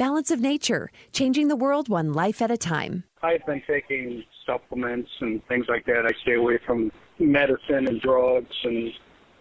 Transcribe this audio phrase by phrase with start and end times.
[0.00, 3.04] Balance of Nature, changing the world one life at a time.
[3.22, 6.06] I've been taking supplements and things like that.
[6.06, 8.90] I stay away from medicine and drugs and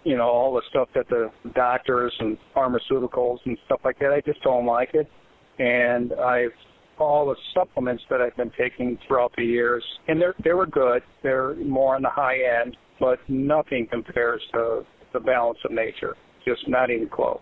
[0.03, 4.11] you know all the stuff that the doctors and pharmaceuticals and stuff like that.
[4.11, 5.09] I just don't like it,
[5.59, 6.51] and I've
[6.97, 11.03] all the supplements that I've been taking throughout the years, and they're they were good.
[11.23, 16.17] They're more on the high end, but nothing compares to the balance of nature.
[16.45, 17.39] Just not even close.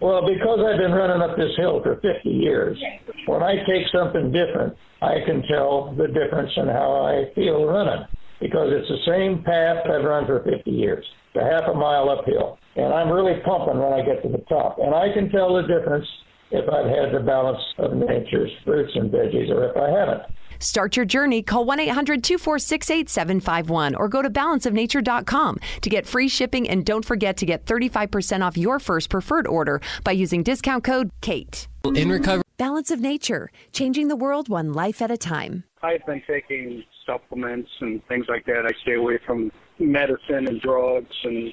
[0.00, 2.78] Well, because I've been running up this hill for 50 years,
[3.26, 8.06] when I take something different, I can tell the difference in how I feel running
[8.40, 12.58] because it's the same path I've run for 50 years, the half a mile uphill.
[12.76, 14.78] And I'm really pumping when I get to the top.
[14.78, 16.06] And I can tell the difference
[16.50, 20.22] if I've had the balance of nature's fruits and veggies or if I haven't.
[20.60, 21.42] Start your journey.
[21.42, 26.68] Call 1 800 246 8751 or go to balanceofnature.com to get free shipping.
[26.68, 31.10] And don't forget to get 35% off your first preferred order by using discount code
[31.20, 31.66] KATE.
[31.94, 32.44] In recovery.
[32.58, 35.64] Balance of Nature, changing the world one life at a time.
[35.82, 38.66] I've been taking supplements and things like that.
[38.66, 41.50] I stay away from medicine and drugs and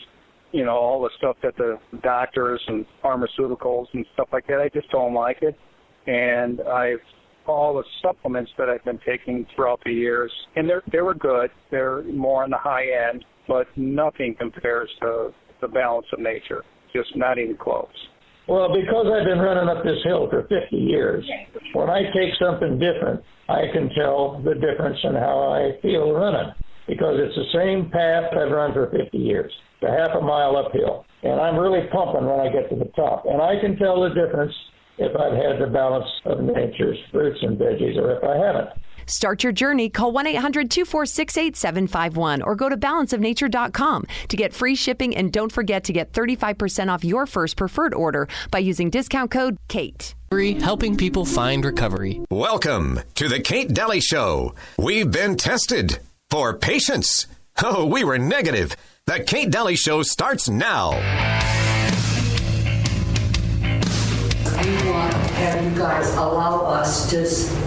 [0.51, 4.59] you know all the stuff that the doctors and pharmaceuticals and stuff like that.
[4.59, 5.57] I just don't like it,
[6.07, 6.99] and I've
[7.47, 11.49] all the supplements that I've been taking throughout the years, and they're they were good.
[11.71, 16.63] They're more on the high end, but nothing compares to the balance of nature.
[16.93, 17.87] Just not even close.
[18.47, 21.25] Well, because I've been running up this hill for 50 years,
[21.73, 26.53] when I take something different, I can tell the difference in how I feel running
[26.87, 31.05] because it's the same path I've run for 50 years, the half a mile uphill.
[31.23, 33.25] And I'm really pumping when I get to the top.
[33.25, 34.53] And I can tell the difference
[34.97, 38.69] if I've had the balance of nature's fruits and veggies or if I haven't.
[39.07, 39.89] Start your journey.
[39.89, 45.15] Call 1 800 246 8751 or go to balanceofnature.com to get free shipping.
[45.15, 49.57] And don't forget to get 35% off your first preferred order by using discount code
[49.69, 50.13] KATE.
[50.59, 52.21] Helping people find recovery.
[52.29, 54.53] Welcome to the Kate Dalley Show.
[54.77, 57.27] We've been tested for patience.
[57.63, 58.75] Oh, we were negative.
[59.05, 60.91] The Kate Dalley Show starts now.
[64.67, 67.23] We want to have you guys allow us to,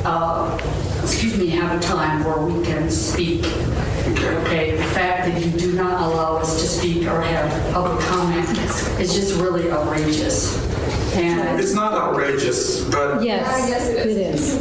[0.07, 0.59] uh,
[1.03, 3.43] excuse me, have a time where we can speak.
[3.47, 8.47] Okay, the fact that you do not allow us to speak or have public comment
[9.01, 10.55] is just really outrageous.
[11.17, 14.61] And It's not outrageous, but Yes, it is.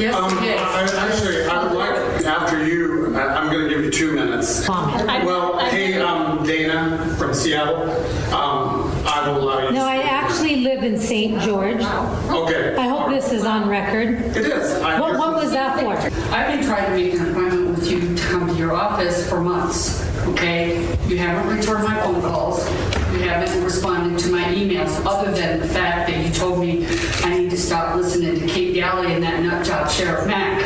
[0.00, 3.84] yes, um, it I, actually, I would like, after you, I- I'm going to give
[3.84, 4.66] you two minutes.
[4.68, 7.90] Well, hey, um, Dana from Seattle,
[8.32, 9.72] um, I will allow you.
[9.72, 10.12] No, to I speak.
[10.12, 11.40] actually live in St.
[11.42, 11.82] George.
[11.82, 12.76] Okay.
[12.76, 14.14] I hope this is on record.
[14.36, 14.72] It is.
[14.82, 15.92] I- What, what was that for?
[16.34, 19.40] I've been trying to make an appointment with you to come to your office for
[19.40, 20.78] months, okay?
[21.08, 22.68] You haven't returned my phone calls.
[23.12, 26.86] You haven't responded to my emails, other than the fact that you told me
[27.24, 30.60] I need to stop listening to Kate Dalley and that nut job Sheriff Mack.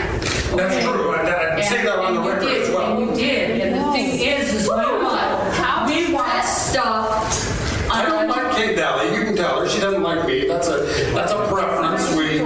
[0.55, 0.83] That's okay?
[0.83, 1.11] true.
[1.15, 2.99] I- I say And- that on the and you record did, as well.
[2.99, 7.91] And you did, and the thing is, is we want, we want stuff.
[7.91, 9.15] I don't on- like Kate Dalley.
[9.17, 10.47] You can tell her she doesn't like me.
[10.47, 10.79] That's a
[11.15, 12.15] that's a preference.
[12.15, 12.41] We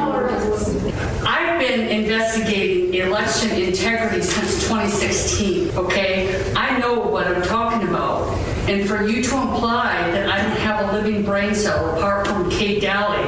[1.26, 6.52] I've been investigating election integrity since 2016, okay?
[6.54, 8.28] I know what I'm talking about.
[8.68, 12.50] And for you to imply that I don't have a living brain cell apart from
[12.50, 13.24] Kate Dalley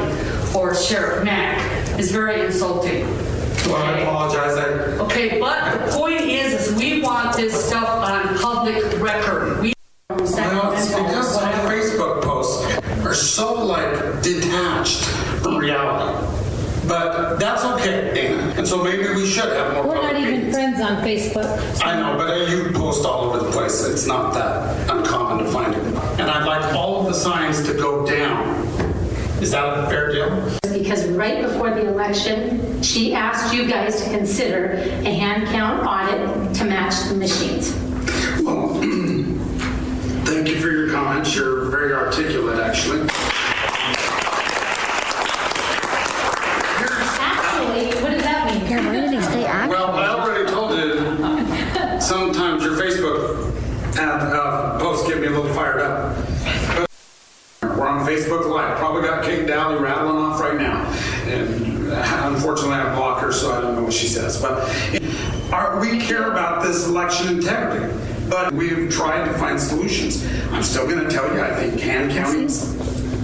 [0.55, 1.59] or Sheriff Mack
[1.99, 3.07] is very insulting.
[3.67, 4.03] well, I okay?
[4.03, 4.57] apologize.
[4.59, 4.65] I,
[5.05, 9.61] Okay, but the point is, is we want this stuff on public record.
[9.61, 9.73] We
[10.11, 12.65] Well, it's because some Facebook posts
[13.07, 15.05] are so like detached
[15.43, 16.27] from reality.
[16.89, 18.53] But that's okay, Dana.
[18.57, 19.87] And so maybe we should have more.
[19.87, 20.57] We're not public even meetings.
[21.11, 21.85] Facebook.
[21.85, 23.85] I know, but you post all over the place.
[23.85, 25.83] It's not that uncommon to find it.
[26.21, 28.65] And I'd like all of the signs to go down.
[29.43, 30.61] Is that a fair deal?
[30.73, 36.55] because right before the election, she asked you guys to consider a hand count audit
[36.55, 37.73] to match the machines.
[38.43, 38.69] Well,
[40.25, 41.35] thank you for your comments.
[41.35, 42.61] You're very articulate.
[42.61, 43.01] Actually,
[48.01, 48.71] what does that mean?
[49.69, 52.77] Well, I already told you, sometimes your
[54.01, 56.17] Ad, uh, posts get me a little fired up.
[56.75, 58.79] But we're on Facebook Live.
[58.79, 60.91] Probably got Kate Dalley rattling off right now.
[61.27, 64.41] And uh, unfortunately, I block her, so I don't know what she says.
[64.41, 64.63] But
[65.53, 67.95] our, we care about this election integrity.
[68.31, 70.27] But we've tried to find solutions.
[70.51, 72.73] I'm still going to tell you, I think hand counting's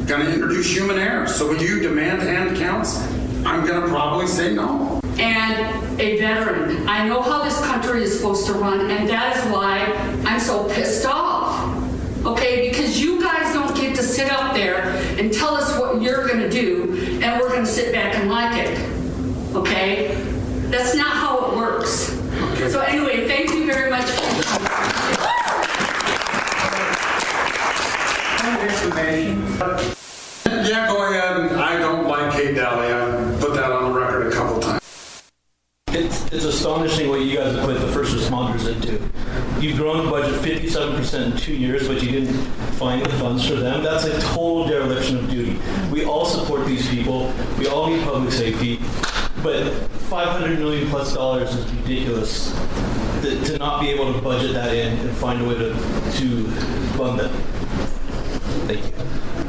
[0.07, 1.27] going to introduce human error.
[1.27, 2.99] So when you demand hand counts?
[3.47, 5.01] I'm going to probably say no.
[5.19, 6.89] and a veteran.
[6.89, 9.93] I know how this country is supposed to run, and that is why
[10.27, 11.75] I'm so pissed off.
[12.25, 14.83] Okay, because you guys don't get get to sit up there
[15.19, 18.29] and tell us what you're going to do, and we're going to sit back and
[18.29, 18.79] like it.
[19.55, 20.15] Okay?
[20.71, 22.13] That's not how it works.
[22.73, 24.63] So anyway, thank you very much for your time.
[30.67, 31.53] Yeah, go ahead.
[31.53, 32.93] I don't like Kate Dalley.
[32.93, 34.81] I put that on the record a couple times.
[36.37, 39.03] It's, astonishing what you guys have put the first responders into.
[39.59, 42.35] You've grown the budget 57% in two years, but you didn't
[42.75, 43.83] find the funds for them.
[43.83, 45.59] That's a total dereliction of duty.
[45.91, 47.33] We all support these people.
[47.59, 48.81] We all need public safety.
[49.43, 49.73] But
[50.11, 52.53] 500 million plus dollars is ridiculous
[53.23, 56.45] to, to not be able to budget that in and find a way to, to
[56.99, 57.33] fund them.
[58.67, 59.46] Thank you.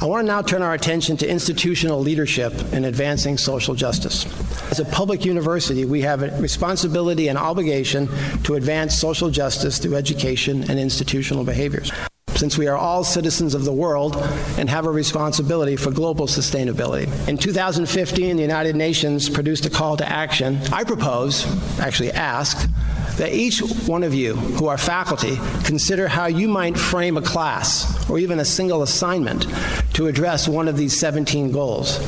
[0.00, 4.26] I want to now turn our attention to institutional leadership in advancing social justice.
[4.70, 8.08] As a public university, we have a responsibility and obligation
[8.44, 11.90] to advance social justice through education and institutional behaviors.
[12.38, 14.14] Since we are all citizens of the world
[14.58, 17.08] and have a responsibility for global sustainability.
[17.26, 20.60] In 2015, the United Nations produced a call to action.
[20.72, 21.44] I propose,
[21.80, 22.70] actually ask,
[23.16, 23.58] that each
[23.88, 28.38] one of you who are faculty consider how you might frame a class or even
[28.38, 29.48] a single assignment
[29.94, 31.98] to address one of these 17 goals.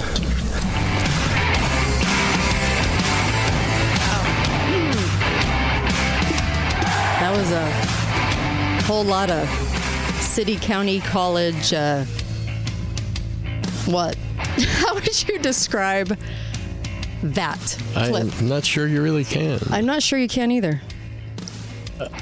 [7.19, 9.70] That was a whole lot of
[10.31, 11.73] city, county, college.
[11.73, 12.05] Uh,
[13.87, 14.15] what?
[14.37, 16.17] How would you describe
[17.23, 17.59] that
[17.95, 18.33] clip?
[18.41, 19.59] I'm not sure you really can.
[19.71, 20.81] I'm not sure you can either.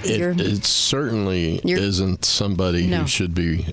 [0.04, 3.02] You're- It, it certainly isn't somebody No.
[3.02, 3.66] who should be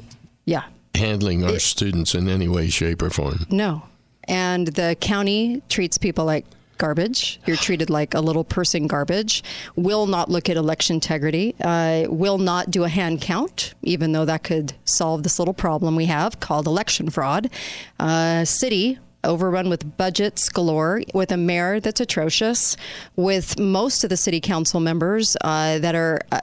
[0.45, 0.63] Yeah.
[0.93, 3.45] handling our students in any way, shape, or form.
[3.49, 3.83] No.
[4.27, 6.45] And the county treats people like
[6.77, 7.39] garbage.
[7.45, 9.43] You're treated like a little person garbage.
[9.75, 11.55] Will not look at election integrity.
[11.61, 15.95] Uh, will not do a hand count, even though that could solve this little problem
[15.95, 17.49] we have called election fraud.
[17.99, 22.77] Uh, city overrun with budgets galore, with a mayor that's atrocious,
[23.15, 26.39] with most of the city council members uh, that are uh,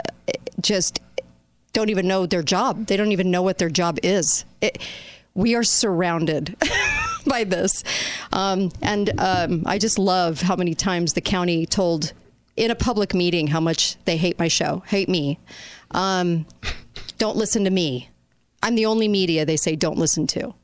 [0.60, 1.00] just
[1.72, 2.86] don't even know their job.
[2.86, 4.44] They don't even know what their job is.
[4.60, 4.78] It,
[5.34, 6.56] we are surrounded
[7.26, 7.84] by this.
[8.32, 12.12] Um, and um, I just love how many times the county told
[12.56, 15.38] in a public meeting how much they hate my show, hate me.
[15.92, 16.46] Um,
[17.18, 18.10] don't listen to me.
[18.62, 20.54] I'm the only media they say don't listen to.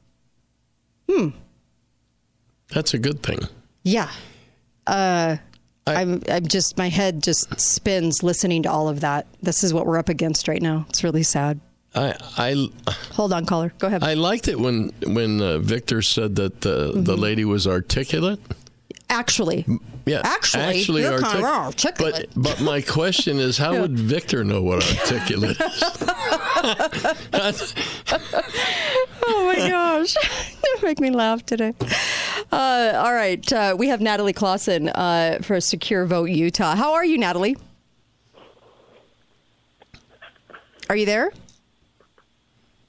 [1.08, 1.28] Hmm.
[2.68, 3.40] That's a good thing.
[3.82, 4.10] Yeah.
[4.86, 5.36] Uh,
[5.86, 9.26] I'm, I'm just, my head just spins listening to all of that.
[9.42, 10.84] This is what we're up against right now.
[10.90, 11.60] It's really sad.
[11.98, 12.68] I, I,
[13.14, 13.72] Hold on, caller.
[13.78, 14.04] Go ahead.
[14.04, 17.18] I liked it when when uh, Victor said that the the Mhm.
[17.18, 18.38] lady was articulate.
[19.10, 19.64] Actually,
[20.04, 22.28] Yeah, Actually, you're kind of articulate.
[22.36, 25.82] But but my question is, how would Victor know what articulate is?
[29.26, 30.14] oh my gosh.
[30.62, 31.72] that make me laugh today.
[32.52, 33.50] Uh, all right.
[33.52, 36.76] Uh, we have Natalie Clausen uh, for Secure Vote Utah.
[36.76, 37.56] How are you, Natalie?
[40.90, 41.32] Are you there?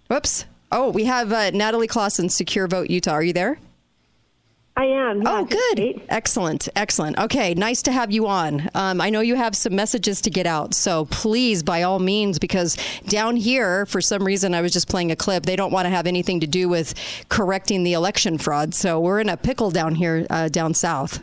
[0.10, 0.46] Whoops.
[0.72, 3.12] Oh, we have uh, Natalie Clausen, Secure Vote Utah.
[3.12, 3.60] Are you there?
[4.76, 5.22] I am.
[5.28, 6.02] oh, good.
[6.10, 6.68] Excellent.
[6.76, 7.20] Excellent.
[7.20, 7.54] Okay.
[7.54, 8.70] Nice to have you on.
[8.74, 10.74] Um, I know you have some messages to get out.
[10.74, 12.76] So please, by all means, because
[13.08, 15.46] down here, for some reason, I was just playing a clip.
[15.46, 16.96] They don't want to have anything to do with
[17.30, 18.74] correcting the election fraud.
[18.74, 21.22] So we're in a pickle down here, uh, down south.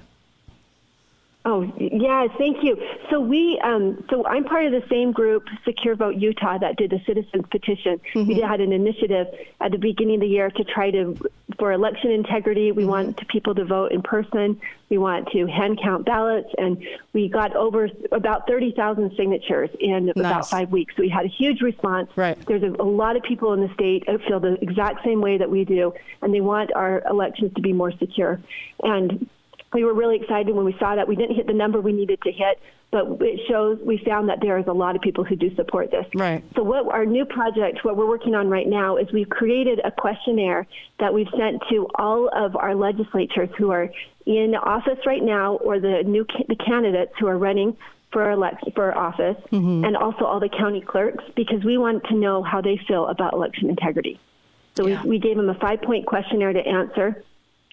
[1.48, 2.76] Oh, yeah, thank you.
[3.08, 6.90] So we, um, so I'm part of the same group, Secure Vote Utah, that did
[6.90, 8.00] the citizens petition.
[8.16, 9.28] We had an initiative
[9.60, 11.16] at the beginning of the year to try to,
[11.56, 14.60] for election integrity, we want people to vote in person.
[14.88, 20.50] We want to hand count ballots, and we got over about 30,000 signatures in about
[20.50, 20.96] five weeks.
[20.96, 22.10] So we had a huge response.
[22.16, 22.36] Right.
[22.46, 25.38] There's a, a lot of people in the state that feel the exact same way
[25.38, 28.40] that we do, and they want our elections to be more secure.
[28.82, 29.28] And
[29.72, 31.08] we were really excited when we saw that.
[31.08, 34.40] We didn't hit the number we needed to hit, but it shows we found that
[34.40, 36.06] there is a lot of people who do support this.
[36.14, 36.42] Right.
[36.54, 39.90] So what our new project, what we're working on right now, is we've created a
[39.90, 40.66] questionnaire
[41.00, 43.90] that we've sent to all of our legislatures who are
[44.24, 47.76] in office right now, or the new ca- the candidates who are running
[48.12, 49.84] for elect for office, mm-hmm.
[49.84, 53.34] and also all the county clerks, because we want to know how they feel about
[53.34, 54.18] election integrity.
[54.76, 57.24] So we, we gave them a five point questionnaire to answer.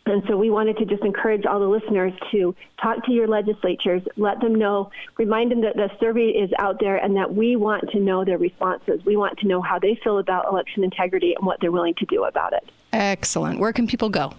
[0.05, 4.01] And so we wanted to just encourage all the listeners to talk to your legislatures,
[4.17, 7.89] let them know, remind them that the survey is out there and that we want
[7.91, 9.03] to know their responses.
[9.05, 12.05] We want to know how they feel about election integrity and what they're willing to
[12.05, 12.69] do about it.
[12.91, 13.59] Excellent.
[13.59, 14.33] Where can people go?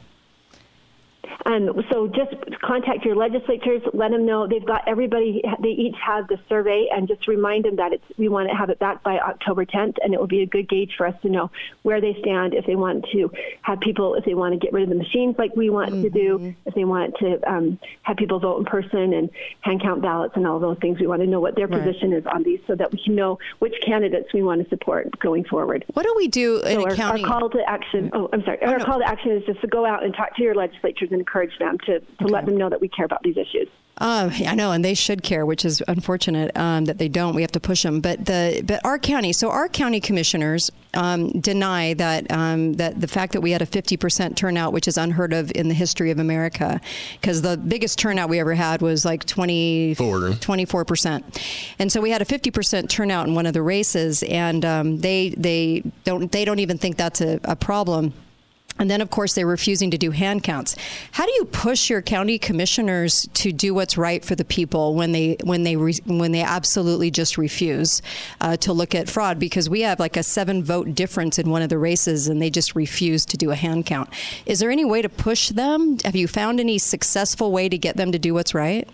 [1.46, 6.28] And so just contact your legislators, let them know they've got everybody, they each have
[6.28, 9.18] the survey, and just remind them that it's, we want to have it back by
[9.18, 11.50] October 10th, and it will be a good gauge for us to know
[11.82, 13.30] where they stand, if they want to
[13.62, 16.10] have people, if they want to get rid of the machines like we want to
[16.10, 20.34] do, if they want to um, have people vote in person and hand count ballots
[20.36, 20.98] and all those things.
[20.98, 21.82] We want to know what their Right.
[21.82, 25.18] position is on these so that we can know which candidates we want to support
[25.18, 25.84] going forward.
[25.94, 27.22] What do we do in so our, county?
[27.22, 28.10] Our call to action.
[28.12, 28.62] Oh, I'm sorry.
[28.62, 31.13] our call to action is just to go out and talk to your legislatures and
[31.14, 33.68] encourage them to, to let them know that we care about these issues.
[33.98, 37.34] Um, I know, and they should care, which is unfortunate um, that they don't.
[37.36, 38.00] We have to push them.
[38.00, 43.06] But the but our county, so our county commissioners um, deny that um, that the
[43.06, 46.10] fact that we had a 50 percent turnout, which is unheard of in the history
[46.10, 46.80] of America,
[47.20, 51.40] because the biggest turnout we ever had was like 24 percent,
[51.78, 54.98] and so we had a 50 percent turnout in one of the races, and um,
[54.98, 58.12] they they don't they don't even think that's a, a problem.
[58.78, 60.74] And then, of course, they're refusing to do hand counts.
[61.12, 65.12] How do you push your county commissioners to do what's right for the people when
[65.12, 68.02] they when they re, when they absolutely just refuse
[68.40, 69.38] uh, to look at fraud?
[69.38, 72.50] Because we have like a seven vote difference in one of the races, and they
[72.50, 74.10] just refuse to do a hand count.
[74.44, 75.98] Is there any way to push them?
[76.04, 78.88] Have you found any successful way to get them to do what's right?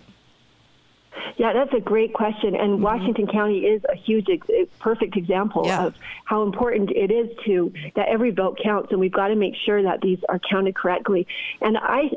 [1.37, 2.55] Yeah, that's a great question.
[2.55, 2.83] And Mm-hmm.
[2.83, 5.93] Washington County is a huge, ex- perfect example of
[6.25, 9.83] how important it is to that every vote counts, and we've got to make sure
[9.83, 11.27] that these are counted correctly.
[11.61, 12.11] And I,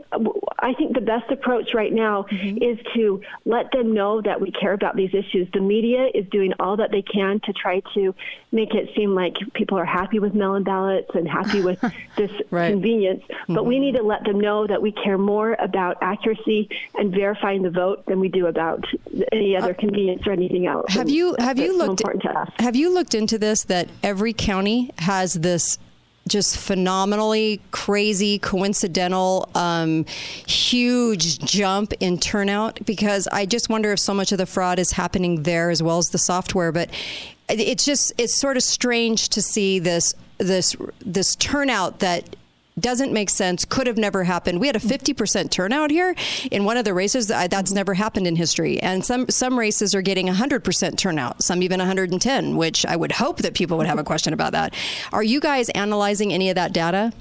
[0.58, 2.62] I think the best approach right now Mm-hmm.
[2.62, 5.48] is to let them know that we care about these issues.
[5.52, 8.14] The media is doing all that they can to try to
[8.52, 11.80] make it seem like people are happy with mail-in ballots and happy with
[12.16, 12.30] this
[12.70, 13.22] convenience.
[13.48, 13.80] But we Mm-hmm.
[13.82, 18.06] need to let them know that we care more about accuracy and verifying the vote
[18.06, 18.83] than we do about
[19.32, 20.86] any other convenience or anything else.
[20.90, 22.48] Uh, Have And you have you looked us.
[22.58, 25.78] have you looked into this that every county has this
[26.26, 30.06] just phenomenally crazy coincidental um,
[30.46, 34.92] huge jump in turnout because I just wonder if so much of the fraud is
[34.92, 36.88] happening there as well as the software but
[37.48, 40.74] it's just it's sort of strange to see this this
[41.04, 42.36] this turnout that
[42.78, 44.60] doesn't make sense could have never happened.
[44.60, 45.14] We had a mm.
[45.14, 46.14] 50% turnout here
[46.50, 47.28] in one of the races.
[47.28, 47.74] That's mm-hmm.
[47.74, 48.80] never happened in history.
[48.80, 53.38] And some some races are getting 100% turnout some even 110 which i would hope
[53.38, 54.74] that people would have a question about that.
[55.12, 57.12] Are you guys analyzing any of that data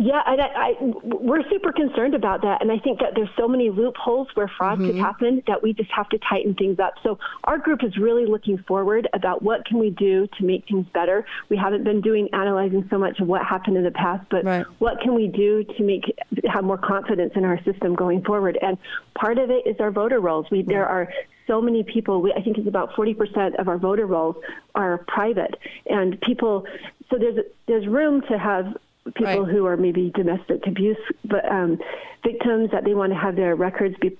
[0.00, 3.68] Yeah, I, I, we're super concerned about that, and I think that there's so many
[3.68, 5.00] loopholes where fraud could mm-hmm.
[5.00, 6.94] happen that we just have to tighten things up.
[7.02, 10.86] So our group is really looking forward about what can we do to make things
[10.94, 11.26] better.
[11.48, 14.44] We haven't been doing analyzing so much of what happened in the past, but
[14.78, 16.04] what can we do to make
[16.48, 18.56] have more confidence in our system going forward?
[18.62, 18.78] And
[19.16, 20.46] part of it is our voter rolls.
[20.48, 21.12] We there are
[21.48, 22.22] so many people.
[22.22, 24.36] We, I think it's about 40% of our voter rolls
[24.76, 26.66] are private, and people.
[27.10, 28.76] So there's there's room to have
[29.14, 31.78] people who are maybe domestic abuse but um,
[32.24, 34.16] victims that they want to have their records be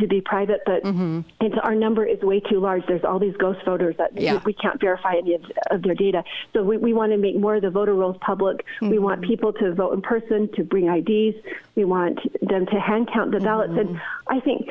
[0.00, 1.20] to be private but mm-hmm.
[1.40, 2.82] it's, our number is way too large.
[2.86, 4.34] There's all these ghost voters that Yeah.
[4.34, 6.24] we, we can't verify any of, of their data.
[6.52, 8.64] So we, we want to make more of the voter rolls public.
[8.80, 9.04] We mm-hmm.
[9.04, 11.36] want people to vote in person to bring IDs
[11.80, 13.72] we want them to hand count the ballots.
[13.76, 14.36] And mm-hmm.
[14.36, 14.68] I think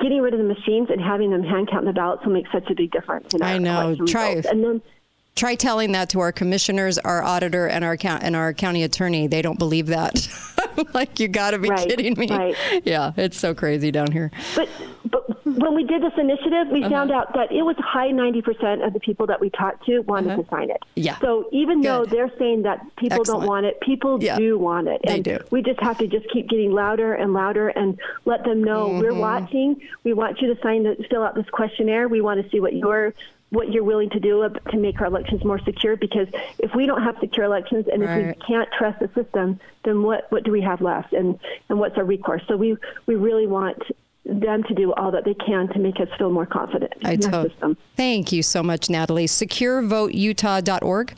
[0.00, 2.70] getting rid of the machines and having them hand count the ballots will make such
[2.70, 3.94] a big difference in our I know.
[4.06, 4.48] Try results.
[4.48, 4.82] and then
[5.36, 9.26] try telling that to our commissioners, our auditor, and our count and our county attorney.
[9.28, 10.26] They don't believe that.
[10.94, 12.26] like you got to be Right, kidding me.
[12.28, 12.56] right.
[12.84, 14.30] Yeah, it's so crazy down here.
[14.56, 14.68] But
[15.10, 18.82] but when we did this initiative, we found out that it was high ninety percent
[18.82, 20.82] of the people that we talked to wanted to sign it.
[20.96, 21.18] Yeah.
[21.18, 23.42] So even though they're saying that people Excellent.
[23.42, 24.36] don't want it, people Yeah.
[24.38, 25.38] do want it, They and do.
[25.50, 29.12] we just have to just keep getting louder and louder and let them know we're
[29.12, 29.20] Mhm.
[29.20, 29.80] watching.
[30.02, 32.08] We want you to sign the fill out this questionnaire.
[32.08, 33.14] We want to see what your
[33.50, 36.26] what you're willing to do to make our elections more secure because
[36.58, 40.26] if we don't have secure elections and if we can't trust the system then what
[40.30, 41.38] what do we have left and
[41.68, 42.76] and what's our recourse so we
[43.06, 43.80] we really want
[44.24, 47.24] them to do all that they can to make us feel more confident I in
[47.26, 47.76] our to- system.
[47.96, 49.26] Thank you so much, Natalie.
[49.26, 51.14] SecureVoteUtah.org.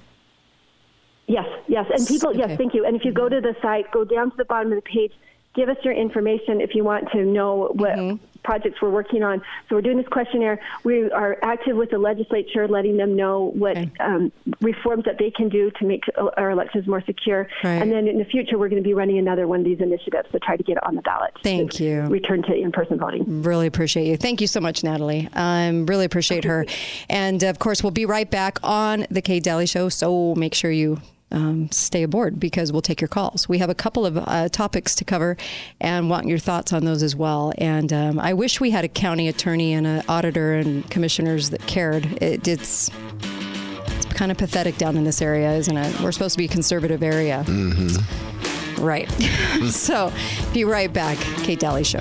[1.27, 1.87] Yes, yes.
[1.91, 2.87] And people, yes, thank you.
[2.87, 5.13] And if you go to the site, go down to the bottom of the page,
[5.55, 8.25] give us your information if you want to know what mm-hmm.
[8.43, 9.41] Projects we're working on.
[9.69, 10.61] So we're doing this questionnaire.
[10.85, 15.49] We are active with the legislature, letting them know what um, reforms that they can
[15.49, 16.05] do to make
[16.37, 17.49] our elections more secure.
[17.63, 17.83] Right.
[17.83, 20.31] And then in the future, we're going to be running another one of these initiatives
[20.33, 21.33] to try to get it on the ballot.
[21.43, 22.03] Thank you.
[22.03, 23.43] Return to in-person voting.
[23.43, 24.17] Really appreciate you.
[24.17, 25.29] Thank you so much, Natalie.
[25.35, 26.65] Um, really appreciate her.
[27.11, 29.89] And of course, we'll be right back on the Kate Dalley Show.
[29.89, 33.49] So make sure you um, stay aboard because we'll take your calls.
[33.49, 35.37] We have a couple of uh, topics to cover
[35.81, 37.53] and want your thoughts on those as well.
[37.59, 41.67] And um, I wish we had a county attorney and an auditor and commissioners that
[41.67, 42.07] cared.
[42.23, 42.91] It, it's
[43.87, 46.01] it's kind of pathetic down in this area, isn't it?
[46.01, 47.45] We're supposed to be a conservative area.
[48.79, 49.11] Right.
[49.71, 50.13] so
[50.53, 51.19] be right back.
[51.43, 52.01] Kate Dalley Show.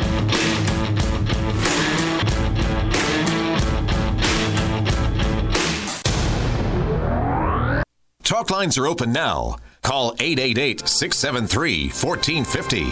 [8.27, 9.55] Talk lines are open now.
[9.83, 12.83] Call 888 673 1450.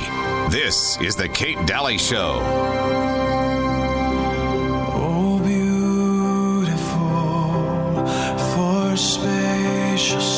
[0.49, 2.39] This is The Kate Dalley Show.
[4.93, 6.87] Oh, beautiful
[8.53, 10.34] for spacious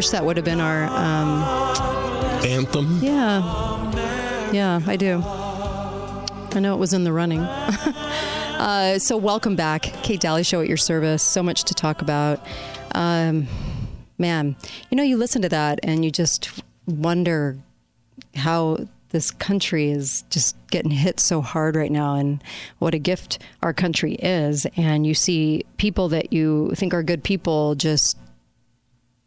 [0.00, 1.42] wish that would have been our um,
[2.42, 3.00] anthem.
[3.02, 4.50] Yeah.
[4.50, 5.22] Yeah, I do.
[5.22, 7.40] I know it was in the running.
[7.40, 9.82] uh, so, welcome back.
[10.02, 11.22] Kate Dalley Show at your service.
[11.22, 12.42] So much to talk about.
[12.94, 13.46] Um,
[14.16, 14.56] man,
[14.88, 17.58] you know, you listen to that and you just wonder
[18.36, 18.78] how
[19.10, 22.42] this country is just getting hit so hard right now and
[22.78, 24.66] what a gift our country is.
[24.78, 28.16] And you see people that you think are good people just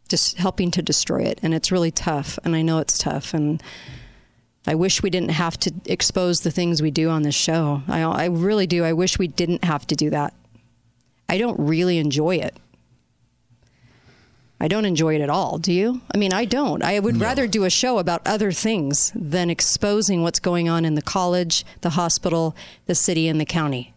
[0.08, 1.38] just helping to destroy it.
[1.42, 2.38] And it's really tough.
[2.44, 3.34] And i know it's tough.
[3.34, 3.62] And
[4.66, 7.82] i wish we didn't have to expose the things we do on this show.
[7.88, 8.84] I, I really do.
[8.84, 10.34] I wish we didn't have to do that.
[11.28, 12.56] I don't really enjoy it.
[14.60, 15.58] I don't enjoy it at all.
[15.58, 16.00] Do you?
[16.14, 16.82] I mean i don't.
[16.82, 20.94] I would rather do a show about other things than exposing what's going on in
[20.94, 22.54] the college the hospital
[22.86, 23.94] the city and the county.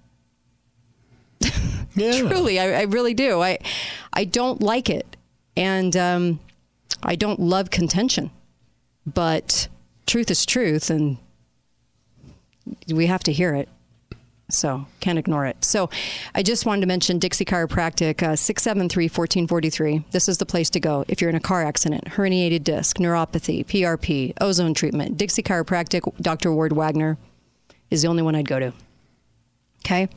[1.95, 2.19] Yeah.
[2.19, 3.41] truly I, I really do.
[3.41, 3.57] I
[4.13, 5.16] i don't like it
[5.57, 6.39] and um,
[7.03, 8.29] I don't love contention,
[9.05, 9.67] but
[10.05, 11.17] truth is truth, and
[12.87, 13.67] we have to hear it.
[14.49, 15.65] So can't ignore it.
[15.65, 15.89] So
[16.33, 20.09] I just wanted to mention Dixie Chiropractic, uh, 673-1443.
[20.11, 23.65] This is the place to go if you're in a car accident, herniated disc, neuropathy,
[23.65, 25.17] PRP, ozone treatment.
[25.17, 26.53] Dixie Chiropractic, Dr.
[26.53, 27.17] Ward Wagner
[27.91, 28.73] is the only one I'd go to.
[29.83, 30.07] Okay?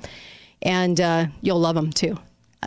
[0.62, 2.16] And uh, you'll love them too.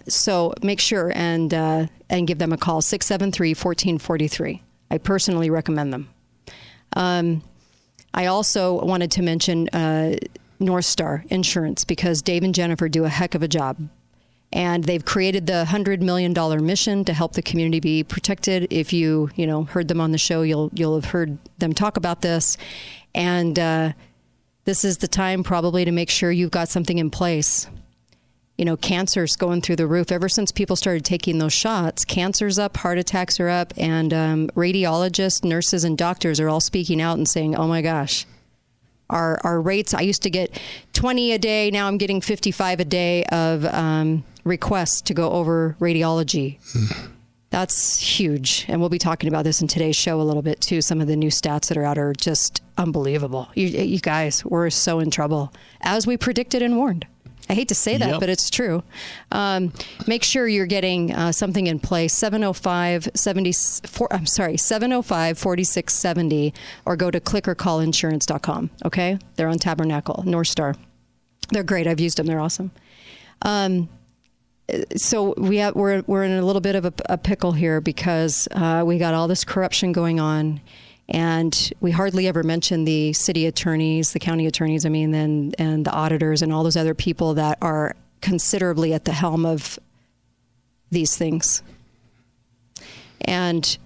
[0.07, 4.61] So make sure and uh, and give them a call 673-1443.
[4.91, 6.09] I personally recommend them.
[6.95, 7.43] Um,
[8.13, 10.17] I also wanted to mention uh,
[10.59, 13.89] North Star Insurance because Dave and Jennifer do a heck of a job.
[14.51, 18.67] And they've created the hundred million dollar mission to help the community be protected.
[18.71, 21.97] If you you know heard them on the show, you'll you'll have heard them talk
[21.97, 22.57] about this.
[23.15, 23.93] And uh,
[24.65, 27.67] this is the time probably to make sure you've got something in place
[28.63, 30.09] you know, cancer's going through the roof.
[30.09, 34.47] Ever since people started taking those shots, cancer's up, heart attacks are up, and um,
[34.55, 38.25] radiologists, nurses, and doctors are all speaking out and saying, "Oh my gosh,
[39.09, 39.93] our our rates.
[39.93, 40.57] I used to get
[40.93, 41.71] 20 a day.
[41.71, 46.57] Now I'm getting 55 a day of um, requests to go over radiology."
[47.49, 50.81] That's huge, and we'll be talking about this in today's show a little bit too.
[50.81, 53.49] Some of the new stats that are out are just unbelievable.
[53.55, 57.07] You, you guys, we're so in trouble, as we predicted and warned.
[57.49, 58.19] I hate to say that, Yep.
[58.19, 58.83] but it's true.
[59.31, 59.73] Um,
[60.07, 62.13] make sure you're getting uh, something in place.
[62.13, 66.53] 705 74, I'm sorry, 705 4670,
[66.85, 68.69] or go to clickercallinsurance.com.
[68.85, 69.19] Okay?
[69.35, 70.75] They're on Tabernacle, North Star.
[71.49, 71.85] They're great.
[71.87, 72.71] I've used them, they're awesome.
[73.41, 73.89] Um,
[74.95, 78.47] so we have, we're, we're in a little bit of a, a pickle here because
[78.51, 80.61] uh, we got all this corruption going on.
[81.09, 85.85] And we hardly ever mention the city attorneys, the county attorneys, I mean, and, and
[85.85, 89.77] the auditors and all those other people that are considerably at the helm of
[90.89, 91.61] these things.
[93.21, 93.77] And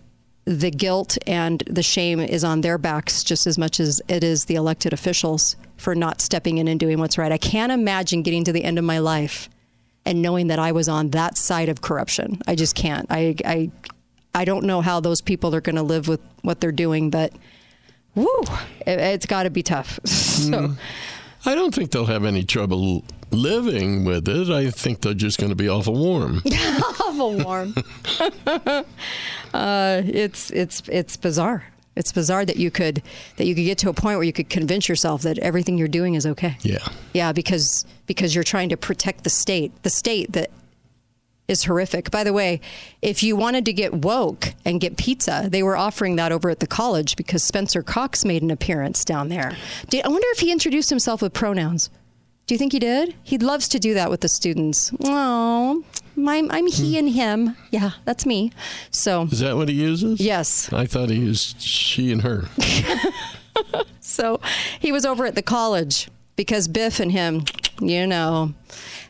[0.46, 4.46] the guilt and the shame is on their backs just as much as it is
[4.46, 7.32] the elected officials for not stepping in and doing what's right.
[7.32, 9.50] I can't imagine getting to the end of my life
[10.06, 12.42] and knowing that I was on that side of corruption.
[12.48, 13.06] I just can't.
[13.10, 13.72] I, I,
[14.38, 17.34] I don't know how those people are going to live with what they're doing, but
[18.14, 18.28] woo,
[18.86, 20.00] it, it's got to be tough.
[20.06, 20.76] so,
[21.44, 25.50] I don't think they'll have any trouble living with it, I think they're just going
[25.50, 26.44] to be awful warm.
[27.02, 27.74] awful warm.
[29.56, 31.64] uh, it's it's it's bizarre.
[31.96, 33.02] It's bizarre that you could
[33.38, 35.88] that you could get to a point where you could convince yourself that everything you're
[35.88, 36.58] doing is okay.
[36.62, 36.88] Yeah.
[37.14, 40.52] Yeah, because because you're trying to protect the state, the state that
[41.48, 42.12] is horrific.
[42.12, 42.60] By the way,
[43.02, 46.60] if you wanted to get woke and get pizza, they were offering that over at
[46.60, 49.56] the college because Spencer Cox made an appearance down there.
[49.90, 51.90] Did, I wonder if he introduced himself with pronouns.
[52.48, 53.16] Do you think he did?
[53.24, 54.94] He loves to do that with the students.
[55.04, 55.84] Oh,
[56.18, 57.00] I'm, I'm he hmm.
[57.00, 57.58] and him.
[57.72, 58.52] Yeah, that's me.
[58.90, 60.22] So Is that what he uses?
[60.22, 60.72] Yes.
[60.72, 62.46] I thought he used she and her.
[64.00, 64.40] so
[64.80, 67.44] he was over at the college because Biff and him,
[67.82, 68.54] you know.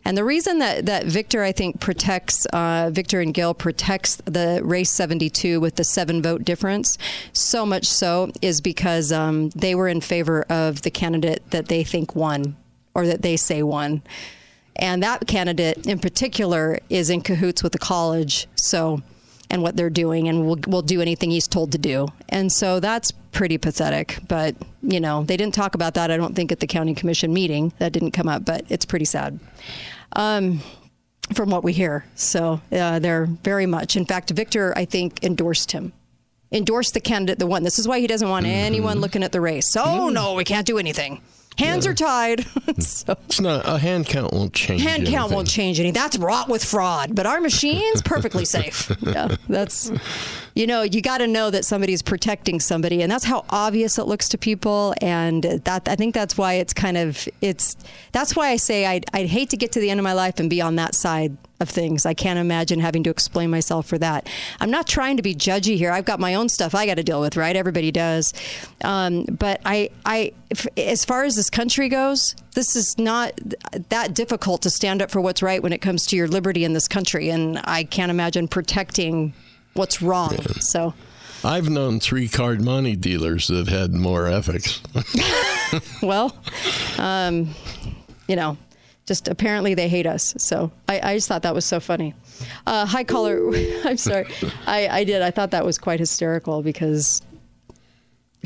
[0.08, 4.62] And the reason that, that Victor, I think, protects, uh, Victor and Gil protects the
[4.64, 6.98] race 72 with the seven vote difference,
[7.34, 11.84] so much so, is because um, they were in favor of the candidate that they
[11.84, 12.56] think won
[12.94, 14.02] or that they say won.
[14.78, 18.48] And that candidate in particular is in cahoots with the college.
[18.56, 19.02] So,
[19.50, 22.08] and what they're doing, and will will do anything he's told to do.
[22.30, 24.20] And so that's pretty pathetic.
[24.26, 26.12] But you know, they didn't talk about that.
[26.12, 28.46] I don't think at the county commission meeting that didn't come up.
[28.46, 29.40] But it's pretty sad.
[30.14, 30.62] Um,
[31.34, 33.98] from what we hear, so uh, they're very much.
[33.98, 35.92] In fact, Victor, I think, endorsed him.
[36.54, 37.64] Endorsed the candidate the one.
[37.64, 39.76] This is why he doesn't want anyone looking at the race.
[39.78, 41.22] Oh no, we can't do anything.
[41.58, 42.46] Hands are tied.
[42.80, 44.84] so It's not a hand count won't change.
[44.84, 45.92] hand count won't change any.
[45.92, 48.90] That's wrought with fraud, but our machine's perfectly safe.
[49.02, 49.92] Yeah, that's
[50.58, 54.08] you know you got to know that somebody's protecting somebody, and that's how obvious it
[54.08, 54.96] looks to people.
[55.02, 57.78] And that I think that's why it's kind of it's
[58.12, 60.40] that's why I say I'd, I'd hate to get to the end of my life
[60.40, 62.08] and be on that side of things.
[62.08, 64.28] I can't imagine having to explain myself for that.
[64.60, 65.92] I'm not trying to be judgy here.
[65.92, 67.56] I've got my own stuff I got to deal with, right?
[67.56, 68.34] Everybody does.
[68.84, 73.40] Um, but I, I, if, as far as this country goes, this is not
[73.90, 76.74] that difficult to stand up for what's right when it comes to your liberty in
[76.74, 77.30] this country.
[77.30, 79.34] And I can't imagine protecting
[79.78, 80.38] what's wrong.
[80.60, 80.94] So.
[81.44, 84.82] I've known three card monte dealers that had more ethics.
[86.02, 86.36] well,
[86.98, 87.54] um,
[88.28, 88.58] you know,
[89.06, 90.34] just apparently they hate us.
[90.38, 92.14] So I, I just thought that was so funny.
[92.66, 93.40] Uh, hi, caller.
[93.86, 94.28] I'm sorry.
[94.66, 95.22] I, I did.
[95.22, 97.22] I thought that was quite hysterical because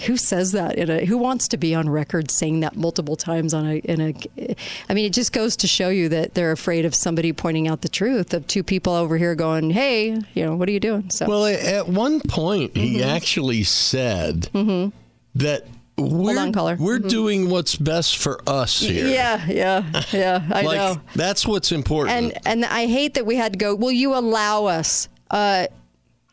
[0.02, 3.54] who says that in a who wants to be on record saying that multiple times
[3.54, 4.56] on a in a
[4.90, 7.82] I mean it just goes to show you that they're afraid of somebody pointing out
[7.82, 11.10] the truth of two people over here going hey you know what are you doing
[11.10, 13.10] so well, at one point, he Mm-hmm.
[13.10, 14.50] actually said
[15.36, 15.64] that
[15.98, 17.10] we're, on, we're Mhm.
[17.10, 19.08] doing what's best for us here.
[19.08, 22.18] yeah yeah yeah I like, know That's what's important.
[22.18, 23.76] And and I hate that we had to go.
[23.76, 25.68] Will you allow us, uh,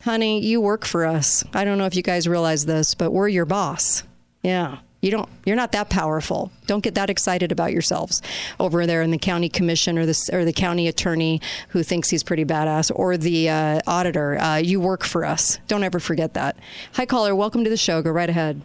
[0.09, 0.41] honey?
[0.41, 1.45] You work for us.
[1.53, 4.05] I don't know if you guys realize this, but we're your boss.
[4.43, 4.79] Yeah.
[5.03, 5.29] You don't.
[5.45, 6.51] You're not that powerful.
[6.67, 8.23] Don't get that excited about yourselves
[8.59, 12.23] over there in the county commission or the or the county attorney who thinks he's
[12.23, 14.41] pretty badass or the uh, auditor.
[14.41, 15.59] Uh, you work for us.
[15.69, 16.57] Don't ever forget that.
[16.95, 17.37] Hi, caller.
[17.37, 18.01] Welcome to the show.
[18.01, 18.63] Go right ahead.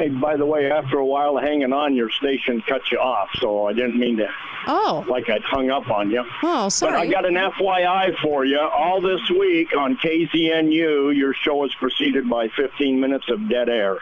[0.00, 3.28] Hey, by the way, after a while of hanging on, your station cut you off,
[3.34, 4.28] so I didn't mean to.
[4.66, 5.04] Oh.
[5.06, 6.24] Like I'd hung up on you.
[6.42, 6.92] Oh, sorry.
[6.92, 8.58] But I got an FYI for you.
[8.58, 13.98] All this week on KZNU, your show is preceded by 15 minutes of dead air.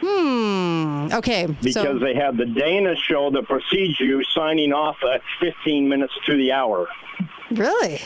[0.00, 1.08] Hmm.
[1.14, 1.46] Okay.
[1.46, 6.12] Because so, they have the Dana show that precedes you signing off at 15 minutes
[6.26, 6.88] to the hour.
[7.50, 8.02] really,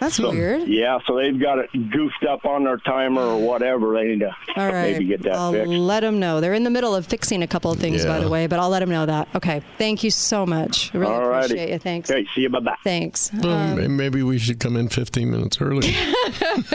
[0.00, 0.68] that's weird.
[0.68, 3.94] Yeah, so they've got it goofed up on their timer or whatever.
[3.94, 4.92] They need to All right.
[4.92, 5.68] maybe get that I'll fixed.
[5.70, 6.40] let them know.
[6.40, 8.68] They're in the middle of fixing a couple of things, by the way, but I'll
[8.70, 9.28] let them know that.
[9.34, 9.62] Okay.
[9.78, 10.94] Thank you so much.
[10.94, 11.46] I really All righty.
[11.54, 11.78] appreciate you.
[11.78, 12.10] Thanks.
[12.10, 12.48] Okay, see you.
[12.50, 12.76] Bye bye.
[12.84, 13.30] Thanks.
[13.32, 15.94] Well, Um, maybe we should come in 15 minutes early.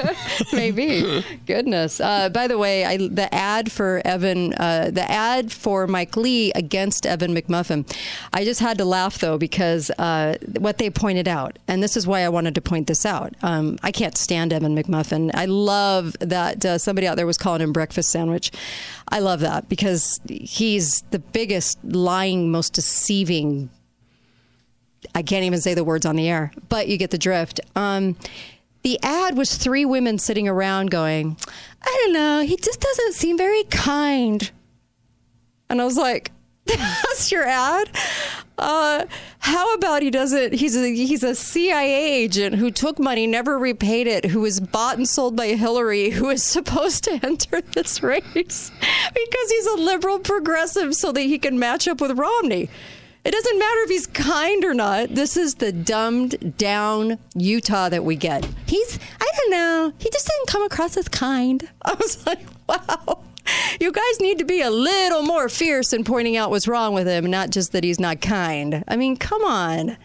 [0.53, 1.23] Maybe.
[1.45, 1.99] Goodness.
[1.99, 6.51] Uh, by the way, I, the ad for Evan, uh, the ad for Mike Lee
[6.55, 7.85] against Evan McMuffin,
[8.33, 12.05] I just had to laugh though because uh, what they pointed out, and this is
[12.07, 13.12] why I wanted to point this out.
[13.41, 15.31] Um, I can't stand Evan McMuffin.
[15.33, 18.51] I love that uh, somebody out there was calling him breakfast sandwich.
[19.09, 23.69] I love that because he's the biggest lying, most deceiving
[25.15, 27.59] I can't even say the words on the air, but you get the drift.
[27.75, 28.15] Um,
[28.83, 31.37] the ad was three women sitting around going,
[31.81, 34.51] I don't know, he just doesn't seem very kind.
[35.69, 36.31] And I was like,
[36.65, 37.89] that's your ad?
[38.57, 39.05] Uh,
[39.39, 40.53] how about he doesn't?
[40.53, 44.97] He's a he's a CIA agent who took money, never repaid it, who was bought
[44.97, 48.71] and sold by Hillary, who is supposed to enter this race
[49.13, 52.69] because he's a liberal progressive, so that he can match up with Romney.
[53.25, 55.15] It doesn't matter if he's kind or not.
[55.15, 58.45] This is the dumbed down Utah that we get.
[58.65, 61.67] He's, I don't know, he just didn't come across as kind.
[61.83, 63.23] I was like, wow.
[63.79, 67.07] You guys need to be a little more fierce in pointing out what's wrong with
[67.07, 68.83] him, not just that he's not kind.
[68.87, 69.97] I mean, come on.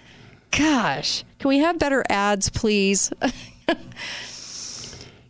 [0.51, 3.12] Gosh, can we have better ads, please?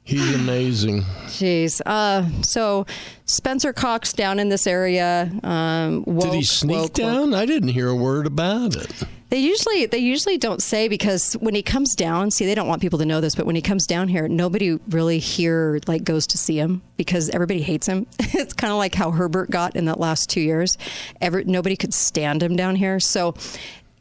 [0.05, 1.03] He's amazing.
[1.27, 1.83] Jeez.
[1.85, 2.87] Uh, so
[3.27, 5.31] Spencer Cox down in this area.
[5.43, 6.93] Um, woke, Did he sneak woke, woke.
[6.95, 7.35] down?
[7.35, 8.91] I didn't hear a word about it.
[9.31, 12.81] They usually they usually don't say because when he comes down, see they don't want
[12.81, 16.27] people to know this, but when he comes down here, nobody really here like goes
[16.29, 18.07] to see him because everybody hates him.
[18.19, 20.79] it's kind of like how Herbert got in that last two years.
[21.21, 23.01] Ever nobody could stand him down here.
[23.01, 23.35] So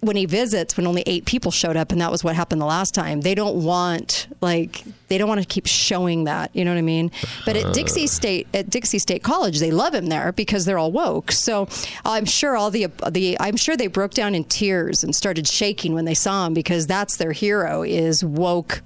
[0.02, 2.66] when he visits, when only eight people showed up, and that was what happened the
[2.66, 6.56] last time, they don't want like they don't want to keep showing that.
[6.56, 7.12] You know what I mean?
[7.46, 10.92] But at Dixie State, at Dixie State College, they love him there because they're all
[10.92, 11.32] woke.
[11.32, 11.68] So
[12.06, 15.94] I'm sure all the the I'm sure they broke down in tears and started shaking
[15.94, 18.82] when they saw him because that's their hero is woke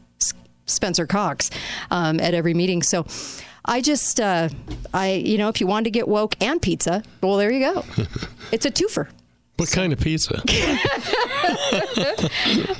[0.65, 1.49] Spencer Cox
[1.89, 2.83] um, at every meeting.
[2.83, 3.05] So.
[3.63, 4.49] I just, uh,
[4.91, 7.85] I, you know, if you wanted to get woke and pizza, well, there you go.
[8.51, 9.07] It's a twofer.
[9.57, 10.41] What kind of pizza?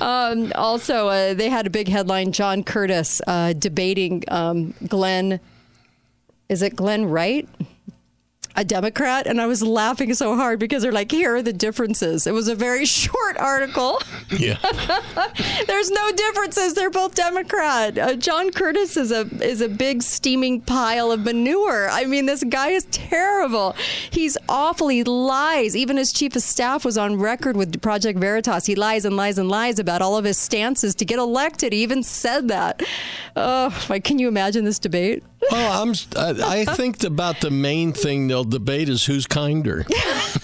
[0.00, 5.38] um, also, uh, they had a big headline: John Curtis uh, debating um, Glenn.
[6.48, 7.48] Is it Glenn Wright?
[8.54, 12.26] A Democrat, and I was laughing so hard because they're like, "Here are the differences."
[12.26, 14.00] It was a very short article.
[14.30, 14.58] Yeah.
[15.66, 16.74] There's no differences.
[16.74, 17.96] They're both Democrat.
[17.98, 21.88] Uh, John Curtis is a is a big steaming pile of manure.
[21.90, 23.74] I mean, this guy is terrible.
[24.10, 24.88] He's awful.
[24.88, 25.74] He lies.
[25.74, 28.66] Even his chief of staff was on record with Project Veritas.
[28.66, 31.72] He lies and lies and lies about all of his stances to get elected.
[31.72, 32.82] He even said that.
[33.34, 35.24] Oh, like, can you imagine this debate?
[35.50, 35.94] Oh, I'm.
[36.16, 39.84] I, I think about the main thing debate is who's kinder.
[39.90, 40.40] I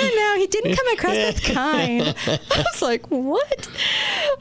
[0.00, 0.36] don't know.
[0.38, 2.14] He didn't come across as kind.
[2.26, 3.68] I was like, what?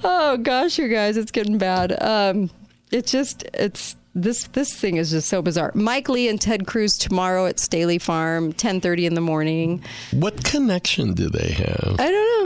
[0.04, 2.02] Oh gosh, you guys, it's getting bad.
[2.02, 2.50] Um,
[2.92, 5.72] it's just, it's this this thing is just so bizarre.
[5.74, 9.84] Mike Lee and Ted Cruz tomorrow at Staheli Farm, ten thirty in the morning.
[10.12, 11.96] What connection do they have?
[11.98, 12.41] I don't know.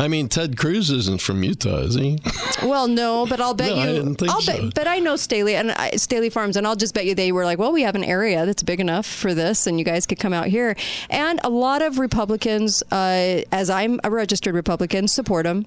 [0.00, 2.18] I mean, Ted Cruz isn't from Utah, is he?
[2.62, 3.76] Well, no, but I'll bet you.
[3.76, 3.92] No, I you.
[3.94, 4.62] didn't think will so.
[4.62, 7.32] bet, but I know Staheli and I, Staheli Farms, and I'll just bet you they
[7.32, 10.06] were like, well, we have an area that's big enough for this, and you guys
[10.06, 10.76] could come out here.
[11.10, 15.66] And a lot of Republicans, uh, as I'm a registered Republican, support them.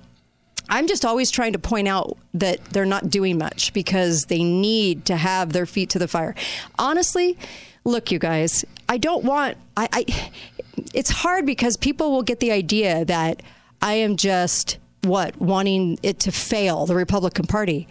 [0.69, 5.05] I'm just always trying to point out that they're not doing much because they need
[5.05, 6.33] to have their feet to the fire.
[6.79, 7.37] Honestly,
[7.83, 9.57] look, you guys, I don't want.
[9.75, 10.31] I, I
[10.93, 13.41] it's hard because people will get the idea that
[13.81, 17.87] I am just what wanting it to fail the Republican Party.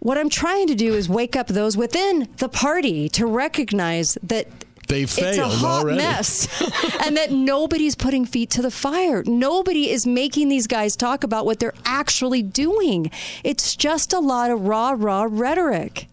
[0.00, 4.46] What I'm trying to do is wake up those within the party to recognize that
[4.86, 5.96] They it's a failed hot already.
[5.96, 6.46] mess
[7.06, 9.22] and that nobody's putting feet to the fire.
[9.24, 13.10] Nobody is making these guys talk about what they're actually doing.
[13.42, 16.06] It's just a lot of rah rah rhetoric.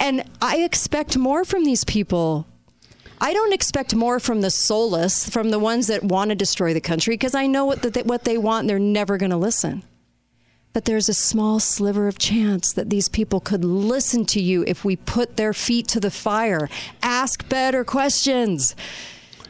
[0.00, 2.48] And I expect more from these people.
[3.22, 6.80] I don't expect more from the soulless, from the ones that want to destroy the
[6.80, 9.84] country, because I know what, the, what they want and they're never going to listen.
[10.72, 14.84] But there's a small sliver of chance that these people could listen to you if
[14.84, 16.68] we put their feet to the fire,
[17.00, 18.74] ask better questions.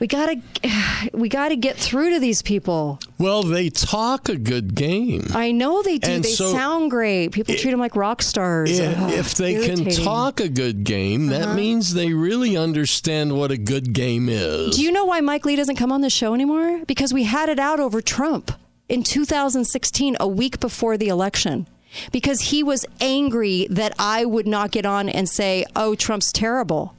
[0.02, 0.42] We gotta,
[1.12, 2.98] we gotta get through to these people.
[3.18, 5.26] Well, they talk a good game.
[5.32, 6.10] I know they do.
[6.10, 7.30] And they so- sound great.
[7.30, 8.80] People treat them like rock stars.
[8.80, 11.54] If, Ugh, if they can talk a good game, that Uh-huh.
[11.54, 14.74] means they really understand what a good game is.
[14.74, 16.80] Do you know why Mike Lee doesn't come on the show anymore?
[16.84, 18.50] Because we had it out over Trump
[18.88, 21.68] in 2016, a week before the election.
[22.10, 26.96] Because he was angry that I would not get on and say, oh, Trump's terrible.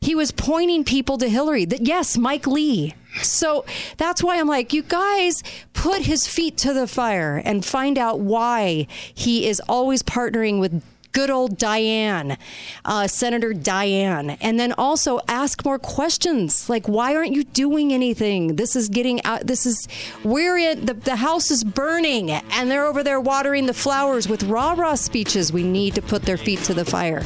[0.00, 1.64] He was pointing people to Hillary.
[1.64, 2.94] That yes, Mike Lee.
[3.22, 3.64] So
[3.96, 8.20] that's why I'm like, you guys put his feet to the fire and find out
[8.20, 10.82] why he is always partnering with
[11.16, 12.36] good old Diane,
[12.84, 18.56] uh, Senator Diane, and then also ask more questions like, why aren't you doing anything?
[18.56, 19.46] This is getting out.
[19.46, 19.88] This is
[20.24, 24.42] we're in the the house is burning, and they're over there watering the flowers with
[24.42, 25.54] rah rah speeches.
[25.54, 27.24] We need to put their feet to the fire.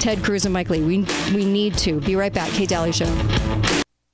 [0.00, 0.82] Ted Cruz and Mike Lee.
[0.82, 2.50] We we need to be right back.
[2.52, 3.12] Kate Dalley Show.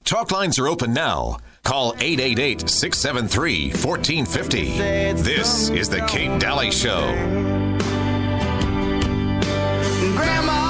[0.04, 1.38] Talk lines are open now.
[1.62, 5.22] Call 888 673 1450.
[5.22, 7.00] This is The Kate Dalley Show.
[10.14, 10.63] Grandma's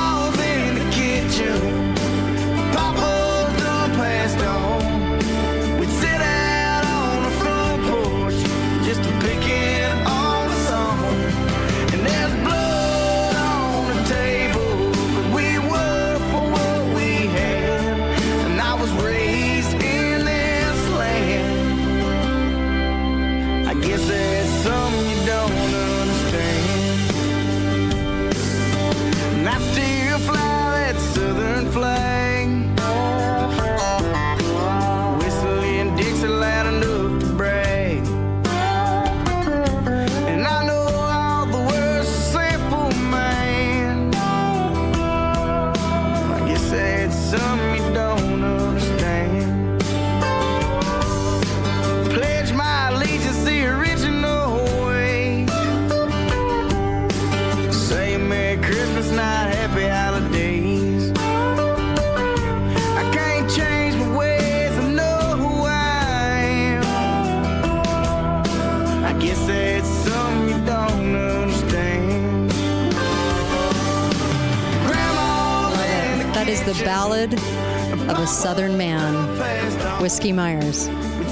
[80.25, 80.89] Whiskey Myers.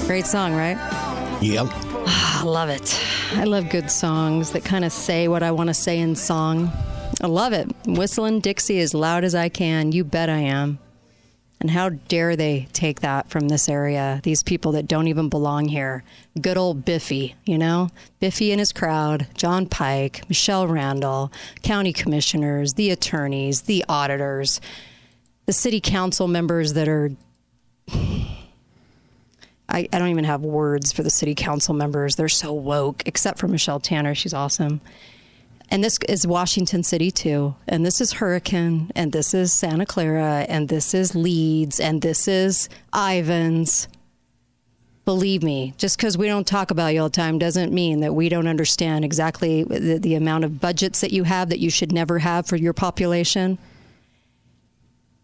[0.06, 0.76] Great song, right?
[1.40, 1.66] Yep.
[2.06, 3.02] I love it.
[3.32, 6.70] I love good songs that kind of say what I want to say in song.
[7.22, 7.74] I love it.
[7.86, 9.92] Whistling Dixie as loud as I can.
[9.92, 10.78] You bet I am.
[11.58, 14.20] And how dare they take that from this area?
[14.24, 16.04] These people that don't even belong here.
[16.38, 17.88] Good old Biffy, you know?
[18.20, 24.60] Biffy and his crowd, Jon Pike, Michele Randall, county commissioners, the attorneys, the auditors,
[25.46, 27.12] the city council members that are
[29.72, 32.14] I, I don't even have words for the city council members.
[32.14, 34.14] They're so woke, except for Michelle Tanner.
[34.14, 34.82] She's awesome.
[35.70, 37.54] And this is Washington City, too.
[37.66, 42.28] And this is Hurricane, and this is Santa Clara, and this is Leeds, and this
[42.28, 43.88] is Ivins.
[45.06, 48.14] Believe me, just because we don't talk about you all the time doesn't mean that
[48.14, 51.90] we don't understand exactly the, the amount of budgets that you have that you should
[51.90, 53.58] never have for your population.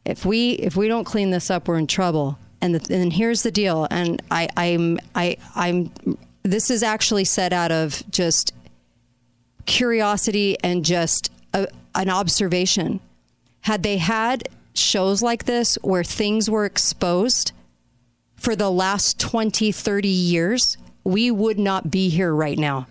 [0.04, 2.38] If we if we don't clean this up, we're in trouble.
[2.60, 3.86] And the, and here's the deal.
[3.90, 5.90] And I I'm I I'm
[6.42, 8.54] this is actually set out of just
[9.66, 13.00] curiosity and just a, an observation.
[13.62, 17.52] Had they had shows like this where things were exposed
[18.36, 22.86] for the last 20, 30 years, we would not be here right now.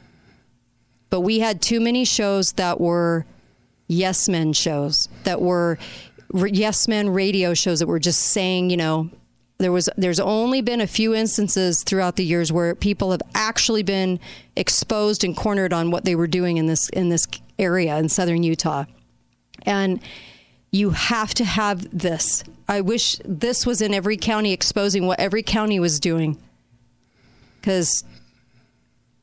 [1.10, 3.26] But we had too many shows that were
[3.88, 5.80] yes men shows, that were
[6.34, 9.10] yes men radio shows that were just saying, you know,
[9.60, 13.84] there was there's only been a few instances throughout the years where people have actually
[13.84, 14.20] been
[14.56, 18.44] exposed and cornered on what they were doing in this in this area in southern
[18.44, 18.86] Utah.
[19.64, 20.00] And
[20.72, 22.44] you have to have this.
[22.68, 26.38] I wish this was in every county exposing what every county was doing.
[27.64, 28.04] Cuz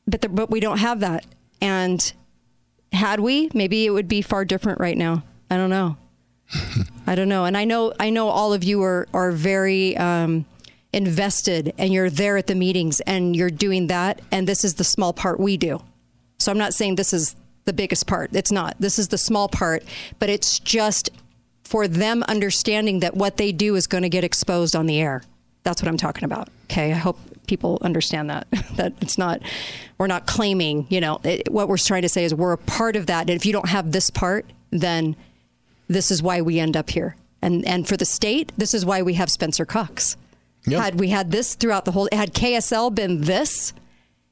[0.07, 1.25] but the, but we don't have that.
[1.61, 2.13] And
[2.91, 5.23] had we, maybe it would be far different right now.
[5.49, 5.97] I don't know.
[7.07, 7.45] I don't know.
[7.45, 10.45] And I know I know all of you are are very um,
[10.93, 14.83] invested and you're there at the meetings and you're doing that and this is the
[14.83, 15.81] small part we do.
[16.39, 18.29] So I'm not saying this is the biggest part.
[18.33, 18.75] It's not.
[18.79, 19.83] This is the small part,
[20.19, 21.09] but it's just
[21.63, 25.23] for them understanding that what they do is going to get exposed on the air.
[25.63, 26.49] That's what I'm talking about.
[26.65, 26.91] Okay?
[26.91, 29.41] I hope people understand that that it's not
[29.97, 32.95] we're not claiming, you know, it, what we're trying to say is we're a part
[32.95, 35.15] of that and if you don't have this part, then
[35.87, 37.15] this is why we end up here.
[37.41, 40.17] And and for the state, this is why we have Spencer Cox.
[40.67, 43.71] Had we had this throughout the whole, had KSL been this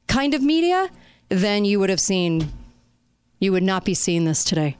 [0.08, 0.90] kind of media,
[1.28, 2.52] then you would have seen,
[3.38, 4.76] you would not be seeing this today.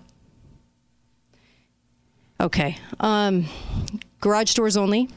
[2.41, 2.77] Okay.
[2.99, 3.47] Um,
[4.21, 5.09] garage doors only.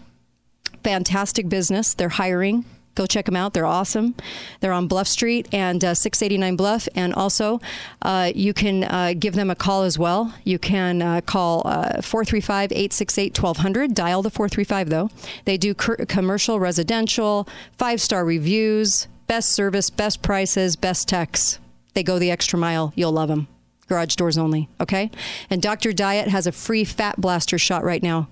[0.83, 1.95] Fantastic business.
[1.95, 2.65] They're hiring.
[2.97, 3.53] Go check them out.
[3.53, 4.15] They're awesome.
[4.59, 6.89] They're on Bluff Street and uh, 689 Bluff.
[6.95, 7.61] And also,
[8.01, 10.33] uh, you can uh, give them a call as well.
[10.43, 13.93] You can uh, call 435 868 1200.
[13.93, 15.11] Dial the 435, though.
[15.45, 21.59] They do cur- commercial, residential, five star reviews, best service, best prices, best techs.
[21.93, 22.93] They go the extra mile.
[22.95, 23.47] You'll love them.
[23.87, 24.69] Garage doors only.
[24.81, 25.11] Okay.
[25.51, 25.93] And Dr.
[25.93, 28.27] Diet has a free fat blaster shot right now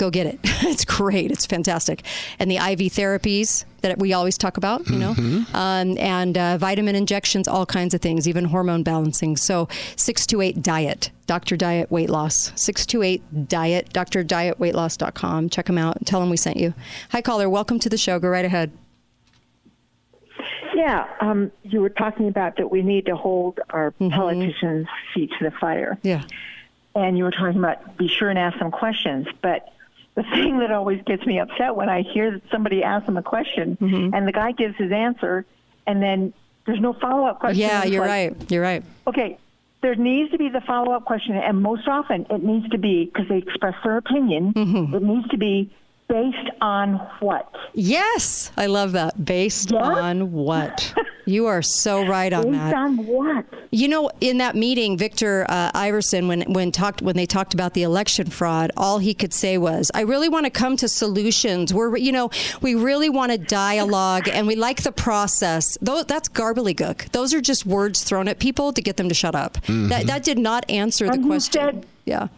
[0.00, 0.40] go get it.
[0.44, 1.30] it's great.
[1.30, 2.02] It's fantastic.
[2.38, 5.14] And the IV therapies that we always talk about, you know,
[5.54, 9.36] um, and uh, vitamin injections, all kinds of things, even hormone balancing.
[9.36, 11.56] So 628 Diet, Dr.
[11.56, 14.22] Diet Weight Loss, 628 Diet, Dr.
[14.24, 15.48] Diet Weight drdietweightloss.com.
[15.50, 16.74] Check them out tell them we sent you.
[17.10, 17.48] Hi, caller.
[17.48, 18.18] Welcome to the show.
[18.18, 18.72] Go right ahead.
[20.74, 25.44] Yeah, um, you were talking about that we need to hold our politicians' feet to
[25.44, 25.98] the fire.
[26.02, 26.22] Yeah.
[26.94, 29.26] And you were talking about be sure and ask them questions.
[29.42, 29.68] But
[30.22, 33.22] the thing that always gets me upset when I hear that somebody asks them a
[33.22, 35.44] question and the guy gives his answer
[35.86, 36.32] and then
[36.66, 37.60] there's no follow up question.
[37.60, 38.50] Yeah, you're like, right.
[38.50, 38.84] You're right.
[39.06, 39.38] Okay,
[39.82, 43.06] there needs to be the follow up question, and most often it needs to be
[43.06, 44.52] because they express their opinion.
[44.52, 44.94] Mm-hmm.
[44.94, 45.70] It needs to be
[46.10, 47.54] based on what?
[47.72, 49.24] Yes, I love that.
[49.24, 50.92] Based on what?
[51.26, 52.74] You are so right on Based that.
[52.74, 53.44] on what?
[53.70, 57.74] You know, in that meeting, Victor uh, Iverson, when when talked when they talked about
[57.74, 61.72] the election fraud, all he could say was, "I really want to come to solutions.
[61.72, 62.30] We're you know
[62.60, 67.12] we really want a dialogue and we like the process." Though that's garbledygook.
[67.12, 69.58] Those are just words thrown at people to get them to shut up.
[69.68, 71.84] That that did not answer the question.
[72.04, 72.28] yeah.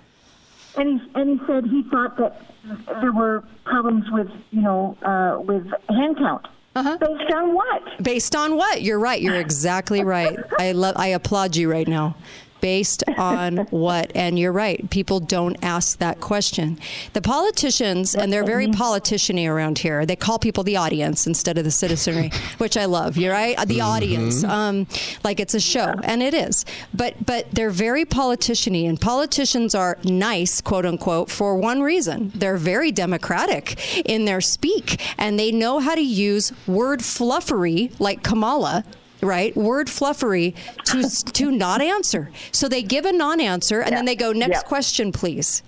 [0.77, 2.52] And he and he said he thought that
[3.01, 6.47] there were problems with you know uh, with hand count.
[6.75, 6.97] Uh-huh.
[6.97, 8.03] Based on what?
[8.03, 8.81] Based on what?
[8.81, 9.21] You're right.
[9.21, 10.39] You're exactly right.
[10.59, 10.97] I love.
[10.97, 12.17] I applaud you right now.
[12.63, 14.13] Based on what?
[14.15, 14.89] And you're right.
[14.89, 16.79] People don't ask that question.
[17.13, 20.07] The politicians, and they're very politiciany around here.
[20.07, 23.19] They call people the audience instead of the citizenry, which I love.
[23.19, 23.59] You're right.
[23.67, 24.87] The audience, um,
[25.25, 26.65] like it's a show, and it is.
[26.95, 32.33] But but they're very politiciany, and politicians are nice, quote unquote, for one reason.
[32.35, 33.77] They're very democratic
[34.09, 38.85] in their speak, and they know how to use word fluffery like Kamala
[39.23, 39.57] right?
[39.57, 40.55] Word fluffery
[40.85, 41.03] to
[41.33, 42.31] to not answer.
[42.53, 44.63] So they give a non-answer and then they go next Yeah.
[44.63, 45.63] question please.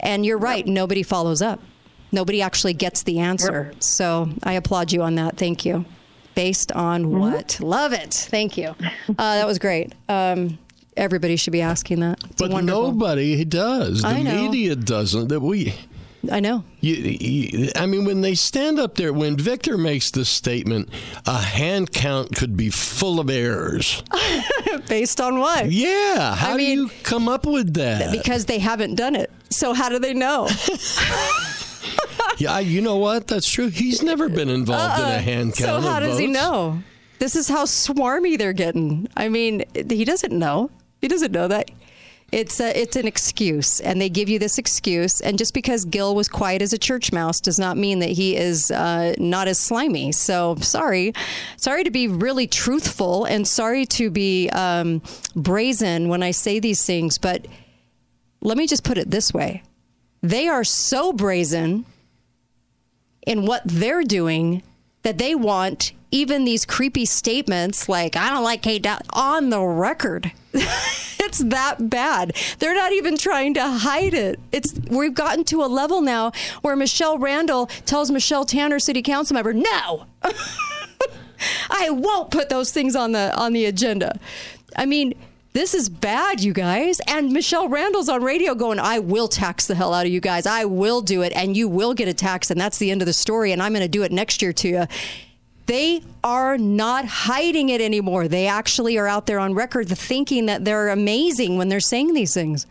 [0.00, 1.60] And you're right, nobody follows up.
[2.12, 3.72] Nobody actually gets the answer.
[3.80, 5.36] So I applaud you on that.
[5.36, 5.84] Thank you.
[6.34, 7.18] Based on Mm-hmm.
[7.18, 7.58] what?
[7.60, 8.14] Love it.
[8.14, 8.74] Thank you.
[9.08, 9.94] Uh, that was great.
[10.08, 10.58] Um,
[10.96, 12.22] everybody should be asking that.
[12.24, 12.92] It's But wonderful.
[12.92, 14.02] nobody does.
[14.02, 14.42] The I know.
[14.42, 15.28] media doesn't.
[15.28, 15.74] That we.
[16.30, 16.64] I know.
[16.80, 20.88] You, you, I mean, when they stand up there, when Victor makes this statement,
[21.26, 24.02] a hand count could be full of errors.
[24.88, 25.70] Based on what?
[25.70, 26.34] Yeah.
[26.34, 28.12] How do you come up with that?
[28.12, 29.30] Because they haven't done it.
[29.50, 30.48] So how do they know?
[32.38, 33.26] yeah, you know what?
[33.26, 33.68] That's true.
[33.68, 35.18] He's never been involved in a uh-uh.
[35.20, 35.70] hand count.
[35.70, 35.80] Uh-uh.
[35.82, 36.82] So how does he know?
[37.18, 39.08] This is how swarmy they're getting.
[39.16, 40.70] I mean, he doesn't know.
[41.00, 41.70] He doesn't know that.
[42.30, 45.22] It's a, it's an excuse, and they give you this excuse.
[45.22, 48.36] And just because Gil was quiet as a church mouse does not mean that he
[48.36, 50.12] is uh, not as slimy.
[50.12, 51.14] So sorry,
[51.56, 55.00] sorry to be really truthful, and sorry to be um,
[55.34, 57.16] brazen when I say these things.
[57.16, 57.46] But
[58.42, 59.62] let me just put it this way:
[60.22, 61.86] they are so brazen
[63.26, 64.62] in what they're doing
[65.02, 69.60] that they want even these creepy statements like I don't like Kate Dow on the
[69.60, 70.32] record.
[70.52, 72.36] it's that bad.
[72.58, 74.40] They're not even trying to hide it.
[74.52, 76.32] It's we've gotten to a level now
[76.62, 80.06] where Michele Randall tells Michelle Tanner, city council member, no.
[81.70, 84.18] I won't put those things on the on the agenda.
[84.76, 85.14] I mean,
[85.52, 87.00] this is bad, you guys.
[87.06, 90.46] And Michele Randall's on radio going, I will tax the hell out of you guys.
[90.46, 93.06] I will do it, and you will get a tax, and that's the end of
[93.06, 93.52] the story.
[93.52, 94.86] And I'm going to do it next year to you.
[95.68, 98.26] They are not hiding it anymore.
[98.26, 102.32] They actually are out there on record thinking that they're amazing when they're saying these
[102.34, 102.66] things.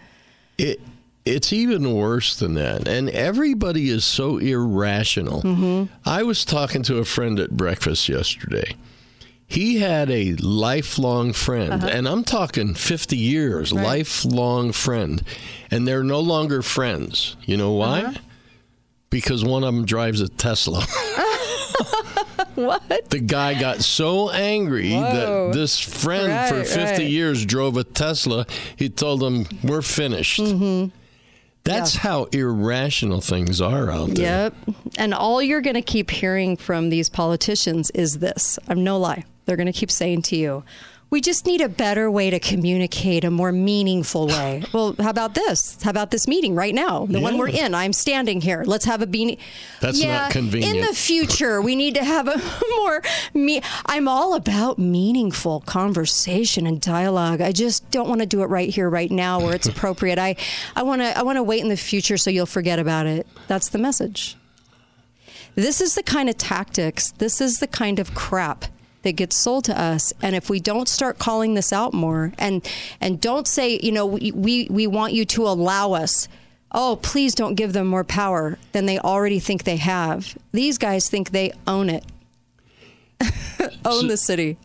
[0.58, 0.82] It,
[1.24, 2.88] it's even worse than that.
[2.88, 5.43] And everybody is so irrational.
[5.43, 5.93] Mm-hmm.
[6.10, 8.76] I was talking to a friend at breakfast yesterday.
[9.45, 11.88] He had a lifelong friend, Uh-huh.
[11.89, 15.22] and I'm talking 50 years, lifelong friend.
[15.70, 17.38] And they're no longer friends.
[17.45, 18.02] You know why?
[18.02, 18.18] Uh-huh.
[19.12, 20.84] Because one of them drives a Tesla.
[22.56, 23.10] what?
[23.10, 25.48] The guy got so angry Whoa.
[25.48, 27.00] that this friend for 50 right.
[27.00, 28.46] years drove a Tesla.
[28.76, 30.40] He told him, We're finished.
[30.40, 30.90] Mm-hmm.
[31.64, 34.54] That's how irrational things are out there.
[34.68, 34.76] Yep.
[34.98, 38.58] And all you're going to keep hearing from these politicians is this.
[38.70, 39.26] I'm no lie.
[39.46, 40.64] They're going to keep saying to you,
[41.10, 44.64] we just need a better way to communicate, a more meaningful way.
[44.74, 45.82] well, how about this?
[45.82, 47.05] How about this meeting right now?
[47.05, 47.74] The one we're in.
[47.74, 48.64] I'm standing here.
[48.66, 49.38] Let's have a beanie.
[49.80, 50.76] That's yeah, not convenient.
[50.76, 52.38] In the future, we need to have a
[52.78, 53.01] more
[53.34, 53.62] me.
[53.86, 57.39] I'm all about meaningful conversation and dialogue.
[57.39, 60.20] I just don't want to do it right here, right now, where it's appropriate.
[60.20, 60.36] I,
[60.76, 63.28] I want to, I want to wait in the future so you'll forget about it.
[63.47, 64.36] That's the message.
[65.55, 67.12] This is the kind of tactics.
[67.12, 68.66] This is the kind of crap
[69.08, 70.14] that gets sold to us.
[70.22, 72.68] And if we don't start calling this out more and
[73.01, 76.28] and don't say you know we we, we want you to allow us
[76.74, 80.38] oh please don't give them more power than they already think they have.
[80.51, 82.03] These guys think they own it.
[83.86, 84.58] Own the city.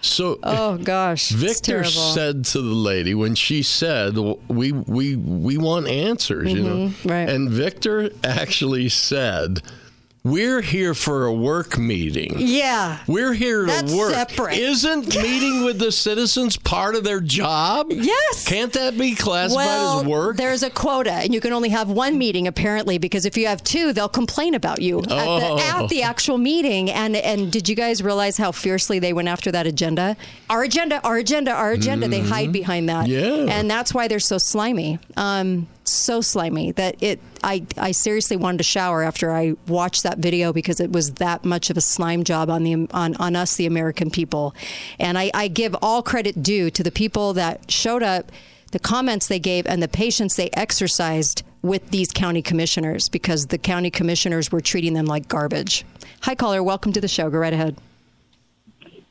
[0.00, 4.16] So oh gosh Victor said to the lady when she said,
[4.48, 7.28] "We we we want answers," you know, Mhm, right.
[7.28, 9.62] and Victor actually said,
[10.24, 14.12] "We're here for a work meeting." yeah We're here to That's work.
[14.14, 14.58] separate.
[14.58, 17.86] Isn't meeting with the citizens part of their job?
[17.90, 18.46] Yes.
[18.46, 20.36] Can't that be classified well, as work?
[20.36, 23.62] There's a quota, and you can only have one meeting apparently because if you have
[23.64, 25.56] two, they'll complain about you at, Oh.
[25.56, 26.90] the, at the actual meeting.
[26.90, 30.16] And and did you guys realize how fiercely they went after that agenda?
[30.50, 32.08] Our agenda, our agenda, our agenda.
[32.08, 33.48] They hide behind that, Mm-hmm.
[33.48, 33.54] Yeah.
[33.54, 34.98] and that's why they're so slimy.
[35.16, 37.20] Um, so slimy that it.
[37.44, 41.44] I I seriously wanted to shower after I watched that video because it was that
[41.44, 44.54] much of a slime job on the on on us, the American people.
[44.98, 48.30] And I, I give all credit due to the people that showed up
[48.70, 53.58] the comments they gave and the patience they exercised with these county commissioners because the
[53.58, 55.84] county commissioners were treating them like garbage.
[56.22, 56.62] Hi, caller.
[56.62, 57.30] Welcome to the show.
[57.30, 57.76] Go right ahead.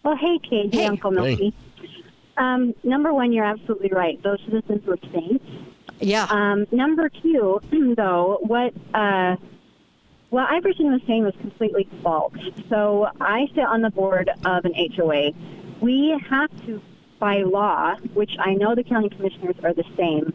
[0.03, 0.74] Well, hey, Kate.
[0.74, 1.53] Hey, Uncle Milky.
[2.38, 4.22] Um, number one, you're absolutely right.
[4.24, 5.45] Those citizens were saints.
[6.02, 6.28] Yeah.
[6.30, 7.62] Um, number two,
[7.97, 9.36] though, what uh,
[10.30, 12.34] what Iverson was saying was completely false.
[12.70, 15.32] So I sit on the board of an HOA.
[15.82, 16.82] We have to,
[17.20, 20.34] by law, which I know the county commissioners are the same.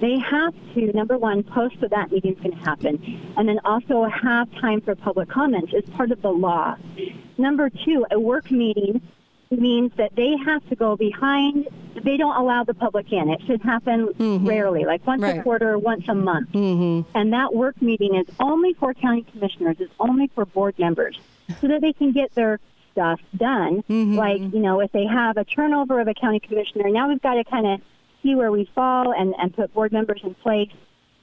[0.00, 3.58] They have to number one post that that meeting is going to happen, and then
[3.64, 6.76] also have time for public comments as part of the law.
[7.38, 9.00] Number two, a work meeting
[9.56, 11.68] means that they have to go behind.
[12.04, 13.28] They don't allow the public in.
[13.30, 14.08] It should happen
[14.44, 15.42] rarely, like once a Right.
[15.42, 16.50] quarter, once a month.
[16.52, 17.10] Mm-hmm.
[17.16, 19.76] And that work meeting is only for county commissioners.
[19.80, 21.18] It's only for board members,
[21.60, 22.60] so that they can get their
[22.92, 23.82] stuff done.
[23.88, 27.34] Like you know, if they have a turnover of a county commissioner, now we've got
[27.34, 27.80] to kind of
[28.22, 30.70] see where we fall and and put board members in place.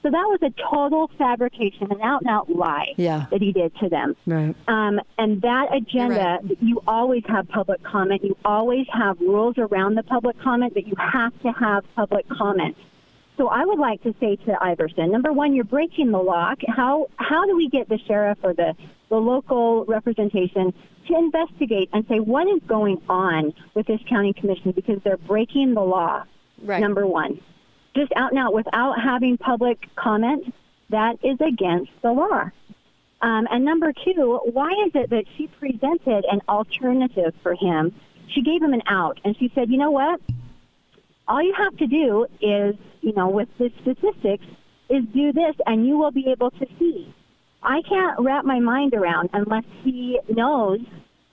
[0.06, 3.26] So that was a total fabrication, an out and out lie Yeah.
[3.32, 4.14] that he did to them.
[4.24, 4.54] Right.
[4.68, 8.22] Um, and that agenda, you always have public comment.
[8.22, 12.76] You always have rules around the public comment that you have to have public comment.
[13.36, 16.54] So I would like to say to Iverson, number one, you're breaking the law.
[16.68, 18.74] How how do we get the sheriff or the
[19.08, 20.72] the local representation
[21.08, 25.74] to investigate and say what is going on with this county commission because they're breaking
[25.74, 26.22] the law?
[26.62, 26.80] Right.
[26.80, 27.40] Number one,
[27.96, 30.54] just out and out without having public comment,
[30.90, 32.50] that is against the law.
[33.22, 37.94] Um, and number two, why is it that she presented an alternative for him?
[38.28, 40.20] She gave him an out, and she said, "You know what?
[41.26, 44.44] All you have to do is, you know, with the statistics,
[44.88, 47.12] is do this, and you will be able to see."
[47.62, 50.80] I can't wrap my mind around unless he knows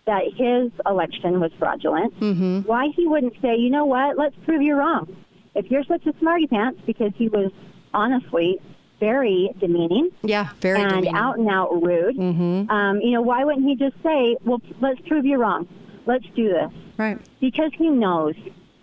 [0.05, 2.17] that his election was fraudulent.
[2.19, 2.61] Mm-hmm.
[2.61, 4.17] Why he wouldn't say, "You know what?
[4.17, 5.15] Let's prove you're wrong."
[5.55, 7.51] If you're such a smarty pants, because he was
[7.93, 8.59] honestly
[8.99, 11.15] very demeaning Yeah, very and demeaning.
[11.15, 12.15] out and out rude.
[12.17, 12.69] Mm-hmm.
[12.71, 15.67] Um, you know, why wouldn't he just say, "Well, let's prove you wrong.
[16.05, 17.19] Let's do this." Right.
[17.41, 18.35] Because he knows.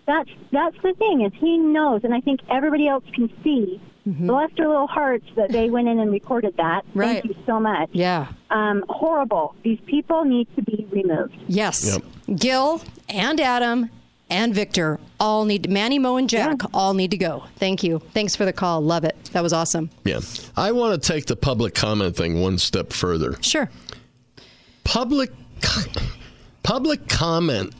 [0.07, 3.81] That's that's the thing is he knows, and I think everybody else can see.
[4.03, 6.81] Bless their little hearts that they went in and recorded that.
[6.95, 7.21] Right.
[7.21, 7.89] Thank you so much.
[7.93, 8.29] Yeah.
[8.49, 9.53] Um, horrible.
[9.63, 11.37] These people need to be removed.
[11.47, 11.99] Yes.
[12.27, 12.37] Yep.
[12.39, 13.91] Gil and Adam
[14.31, 17.43] and Victor all need Manny, Moe, and Jack all need to go.
[17.57, 17.99] Thank you.
[18.13, 18.81] Thanks for the call.
[18.81, 19.15] Love it.
[19.33, 19.91] That was awesome.
[20.05, 20.21] Yeah.
[20.57, 23.35] I want to take the public comment thing one step further.
[23.43, 23.69] Sure.
[24.83, 25.31] Public
[26.63, 27.75] public comment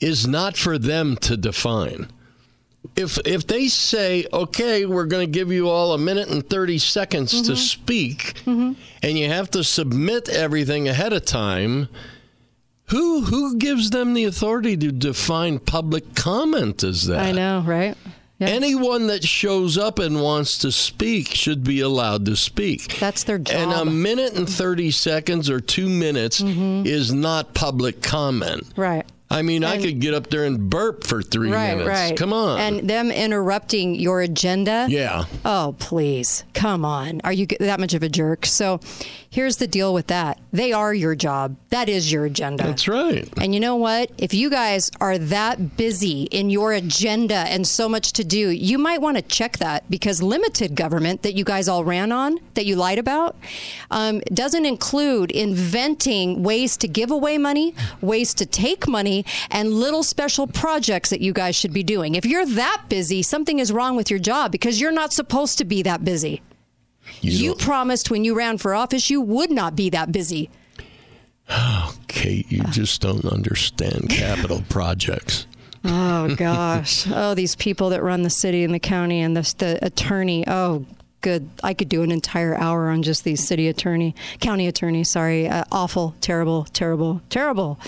[0.00, 2.08] is not for them to define.
[2.96, 6.78] If if they say, "Okay, we're going to give you all a minute and 30
[6.78, 7.54] seconds to mm-hmm.
[7.54, 8.72] speak," mm-hmm.
[9.02, 11.88] and you have to submit everything ahead of time,
[12.88, 17.20] who who gives them the authority to define public comment as that?
[17.20, 17.96] I know, right?
[18.40, 22.98] Anyone that shows up and wants to speak should be allowed to speak.
[22.98, 23.56] That's their job.
[23.56, 26.86] And a minute and 30 seconds or two minutes mm-hmm.
[26.86, 28.62] is not public comment.
[28.76, 29.04] Right.
[29.30, 31.88] I mean, I could get up there and burp for three right, minutes.
[31.88, 32.16] right.
[32.16, 32.58] Come on.
[32.60, 34.86] And them interrupting your agenda.
[34.88, 35.24] Yeah.
[35.44, 36.44] Oh, please.
[36.54, 37.20] Come on.
[37.24, 38.46] Are you that much of a jerk?
[38.46, 38.80] So
[39.30, 40.40] here's the deal with that.
[40.52, 41.56] They are your job.
[41.70, 42.64] That is your agenda.
[42.64, 43.28] That's right.
[43.40, 44.10] And you know what?
[44.18, 48.78] If you guys are that busy in your agenda and so much to do, you
[48.78, 52.66] might want to check that because limited government that you guys all ran on, that
[52.66, 53.36] you lied about,
[53.90, 60.02] um, doesn't include inventing ways to give away money, ways to take money, and little
[60.02, 62.14] special projects that you guys should be doing.
[62.14, 65.64] If you're that busy, something is wrong with your job because you're not supposed to
[65.64, 66.42] be that busy.
[67.20, 70.50] You, promised when you ran for office you would not be that busy.
[71.50, 75.46] Oh, Kate, you just don't understand capital projects.
[75.84, 77.06] Oh gosh.
[77.10, 80.44] oh, these people that run the city and the county and the, the attorney.
[80.46, 80.84] Oh,
[81.20, 81.48] good.
[81.62, 85.04] I could do an entire hour on just these city attorney, county attorney.
[85.04, 85.48] Sorry.
[85.48, 86.14] Uh, awful.
[86.20, 86.64] Terrible.
[86.72, 87.22] Terrible.
[87.30, 87.78] Terrible.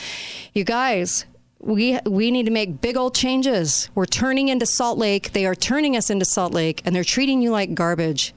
[0.55, 1.25] You guys.
[1.63, 3.91] We we need to make big old changes.
[3.95, 5.33] We're turning into Salt Lake.
[5.33, 8.33] They are turning us into Salt Lake, and they're treating you like garbage.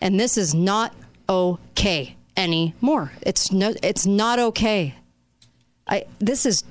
[0.00, 0.94] And this is not
[1.28, 3.12] okay anymore.
[3.22, 3.74] It's no.
[3.82, 4.94] It's not okay.
[5.86, 6.04] I.
[6.18, 6.64] This is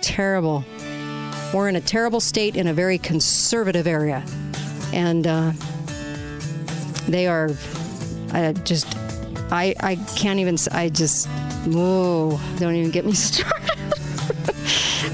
[0.00, 0.64] terrible.
[1.52, 4.24] We're in a terrible state in a very conservative area.
[4.92, 5.52] And uh,
[7.08, 7.50] they are
[8.32, 8.86] I just,
[9.50, 11.28] I, I can't even, I just,
[11.66, 13.56] whoa, don't even get me started.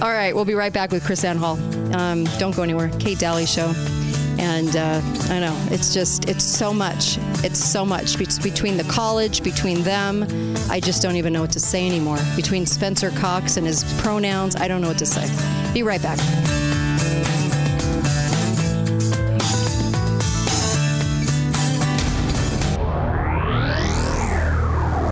[0.02, 1.56] All right, we'll be right back with Chris Ann Hall.
[1.96, 2.90] Um, don't go anywhere.
[2.98, 3.72] Kate Dalley Show.
[4.38, 7.18] And uh, I know, it's just, it's so much.
[7.44, 8.18] It's so much.
[8.18, 10.24] Between the college, between them.
[10.70, 12.18] I just don't even know what to say anymore.
[12.34, 15.26] Between Spencer Cox and his pronouns, I don't know what to say.
[15.72, 16.18] Be right back.